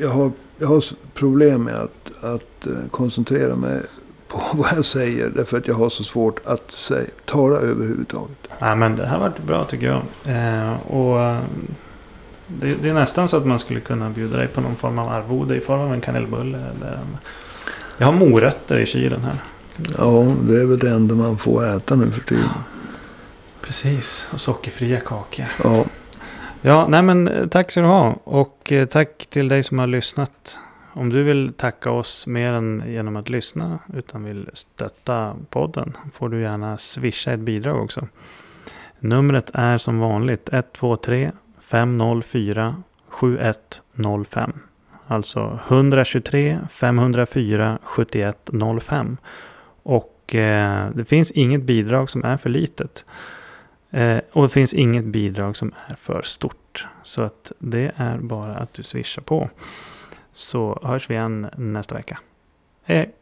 jag 0.00 0.08
har, 0.08 0.32
jag 0.58 0.68
har 0.68 0.84
problem 1.14 1.64
med 1.64 1.74
att, 1.74 2.12
att 2.20 2.66
eh, 2.66 2.72
koncentrera 2.90 3.56
mig 3.56 3.80
på 4.28 4.42
vad 4.52 4.68
jag 4.76 4.84
säger. 4.84 5.30
Därför 5.30 5.58
att 5.58 5.68
jag 5.68 5.74
har 5.74 5.88
så 5.88 6.04
svårt 6.04 6.40
att 6.44 6.70
säga, 6.70 7.06
tala 7.24 7.56
överhuvudtaget. 7.56 8.48
Nej 8.58 8.76
men 8.76 8.96
det 8.96 9.06
här 9.06 9.18
har 9.18 9.28
varit 9.28 9.42
bra 9.42 9.64
tycker 9.64 9.86
jag. 9.86 10.02
Eh, 10.24 10.72
och 10.86 11.20
eh, 11.20 11.42
det, 12.46 12.82
det 12.82 12.88
är 12.88 12.94
nästan 12.94 13.28
så 13.28 13.36
att 13.36 13.46
man 13.46 13.58
skulle 13.58 13.80
kunna 13.80 14.10
bjuda 14.10 14.38
dig 14.38 14.48
på 14.48 14.60
någon 14.60 14.76
form 14.76 14.98
av 14.98 15.08
arvode 15.08 15.56
i 15.56 15.60
form 15.60 15.80
av 15.80 15.92
en 15.92 16.00
kanelbulle. 16.00 16.58
Eller 16.58 16.92
en... 16.92 17.16
Jag 17.98 18.06
har 18.06 18.12
morötter 18.12 18.78
i 18.78 18.86
kylen 18.86 19.20
här. 19.20 19.34
Ja, 19.98 20.34
det 20.42 20.60
är 20.60 20.64
väl 20.64 20.78
det 20.78 20.90
enda 20.90 21.14
man 21.14 21.38
får 21.38 21.66
äta 21.76 21.96
nu 21.96 22.10
för 22.10 22.20
tiden. 22.20 22.44
Precis, 23.62 24.28
och 24.32 24.40
sockerfria 24.40 25.00
kakor. 25.00 25.46
Ja, 25.64 25.84
Ja, 26.62 26.86
nej 26.88 27.02
men 27.02 27.28
eh, 27.28 27.46
tack 27.46 27.70
ska 27.70 27.80
du 27.80 27.86
ha. 27.86 28.18
Och 28.24 28.72
eh, 28.72 28.86
tack 28.86 29.26
till 29.26 29.48
dig 29.48 29.62
som 29.62 29.78
har 29.78 29.86
lyssnat. 29.86 30.58
Om 30.92 31.08
du 31.08 31.22
vill 31.22 31.52
tacka 31.56 31.90
oss 31.90 32.26
mer 32.26 32.52
än 32.52 32.82
genom 32.86 33.16
att 33.16 33.28
lyssna, 33.28 33.78
utan 33.94 34.24
vill 34.24 34.50
stötta 34.52 35.36
podden, 35.50 35.96
får 36.14 36.28
du 36.28 36.42
gärna 36.42 36.78
swisha 36.78 37.32
ett 37.32 37.40
bidrag 37.40 37.84
också. 37.84 38.08
Numret 38.98 39.50
är 39.54 39.78
som 39.78 39.98
vanligt 39.98 40.48
123 40.52 41.32
504 41.60 42.82
7105. 43.08 44.52
Alltså 45.06 45.58
123 45.68 46.58
504 46.70 47.78
7105. 47.82 49.16
Och 49.82 50.34
eh, 50.34 50.90
det 50.94 51.04
finns 51.04 51.30
inget 51.30 51.62
bidrag 51.62 52.10
som 52.10 52.24
är 52.24 52.36
för 52.36 52.50
litet. 52.50 53.04
Eh, 53.90 54.20
och 54.32 54.42
det 54.42 54.48
finns 54.48 54.74
inget 54.74 55.04
bidrag 55.04 55.56
som 55.56 55.74
är 55.86 55.94
för 55.94 56.22
stort. 56.22 56.86
Så 57.02 57.22
att 57.22 57.52
det 57.58 57.92
är 57.96 58.18
bara 58.18 58.56
att 58.56 58.72
du 58.72 58.82
swishar 58.82 59.22
på. 59.22 59.50
Så 60.32 60.80
hörs 60.82 61.10
vi 61.10 61.14
igen 61.14 61.50
nästa 61.56 61.94
vecka. 61.94 62.18
Hej! 62.82 63.12